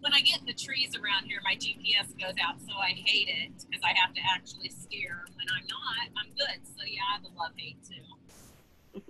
When 0.00 0.12
I 0.12 0.20
get 0.20 0.40
in 0.40 0.46
the 0.46 0.52
trees 0.52 0.94
around 0.96 1.24
here, 1.24 1.40
my 1.44 1.54
GPS 1.56 2.08
goes 2.20 2.34
out, 2.42 2.60
so 2.60 2.74
I 2.76 2.90
hate 2.90 3.28
it 3.28 3.64
because 3.68 3.84
I 3.84 3.94
have 3.98 4.14
to 4.14 4.20
actually 4.32 4.68
steer. 4.68 5.24
When 5.34 5.46
I'm 5.56 5.66
not, 5.66 6.08
I'm 6.16 6.32
good. 6.34 6.60
So 6.64 6.84
yeah, 6.86 7.00
I 7.10 7.14
have 7.14 7.24
a 7.24 7.38
love 7.38 7.52
hate 7.56 7.78
too. 7.82 9.02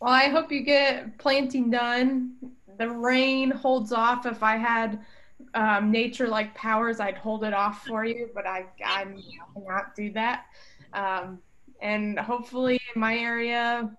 Well, 0.00 0.12
I 0.12 0.28
hope 0.28 0.52
you 0.52 0.62
get 0.62 1.16
planting 1.18 1.70
done. 1.70 2.34
The 2.78 2.90
rain 2.90 3.50
holds 3.50 3.92
off. 3.92 4.26
If 4.26 4.42
I 4.42 4.56
had 4.56 5.00
um, 5.54 5.90
nature-like 5.90 6.54
powers, 6.54 7.00
I'd 7.00 7.16
hold 7.16 7.44
it 7.44 7.54
off 7.54 7.86
for 7.86 8.04
you, 8.04 8.28
but 8.34 8.46
I, 8.46 8.66
I 8.84 9.04
cannot 9.54 9.94
do 9.94 10.12
that. 10.12 10.44
Um, 10.92 11.38
and 11.80 12.18
hopefully, 12.18 12.80
in 12.94 13.00
my 13.00 13.16
area, 13.16 13.90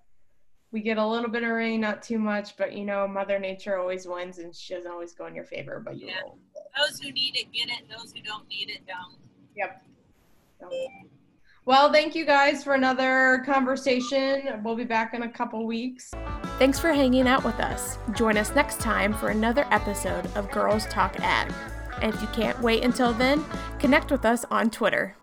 we 0.75 0.81
get 0.81 0.97
a 0.97 1.07
little 1.07 1.29
bit 1.29 1.41
of 1.41 1.51
rain, 1.51 1.79
not 1.79 2.03
too 2.03 2.19
much, 2.19 2.57
but 2.57 2.73
you 2.73 2.83
know, 2.83 3.07
Mother 3.07 3.39
Nature 3.39 3.77
always 3.79 4.05
wins, 4.05 4.39
and 4.39 4.53
she 4.53 4.73
doesn't 4.73 4.91
always 4.91 5.13
go 5.13 5.25
in 5.25 5.33
your 5.33 5.45
favor. 5.45 5.81
But 5.83 5.97
you 5.97 6.07
Yeah. 6.07 6.23
will. 6.25 6.37
Those 6.77 6.99
who 6.99 7.13
need 7.13 7.37
it 7.37 7.49
get 7.53 7.69
it. 7.69 7.89
Those 7.89 8.11
who 8.11 8.21
don't 8.21 8.45
need 8.49 8.69
it 8.69 8.85
don't. 8.85 9.15
Yep. 9.55 9.81
So- 10.59 10.69
Well, 11.63 11.93
thank 11.93 12.13
you 12.13 12.25
guys 12.25 12.61
for 12.61 12.73
another 12.73 13.41
conversation. 13.45 14.61
We'll 14.65 14.75
be 14.75 14.83
back 14.83 15.13
in 15.13 15.23
a 15.23 15.29
couple 15.29 15.65
weeks. 15.65 16.11
Thanks 16.59 16.77
for 16.77 16.91
hanging 16.91 17.25
out 17.25 17.45
with 17.45 17.61
us. 17.61 17.97
Join 18.11 18.35
us 18.37 18.53
next 18.53 18.81
time 18.81 19.13
for 19.13 19.29
another 19.29 19.65
episode 19.71 20.25
of 20.35 20.51
Girls 20.51 20.85
Talk 20.87 21.15
Ag. 21.21 21.53
And 22.01 22.13
if 22.13 22.21
you 22.21 22.27
can't 22.33 22.59
wait 22.59 22.83
until 22.83 23.13
then, 23.13 23.45
connect 23.79 24.11
with 24.11 24.25
us 24.25 24.43
on 24.51 24.69
Twitter. 24.69 25.15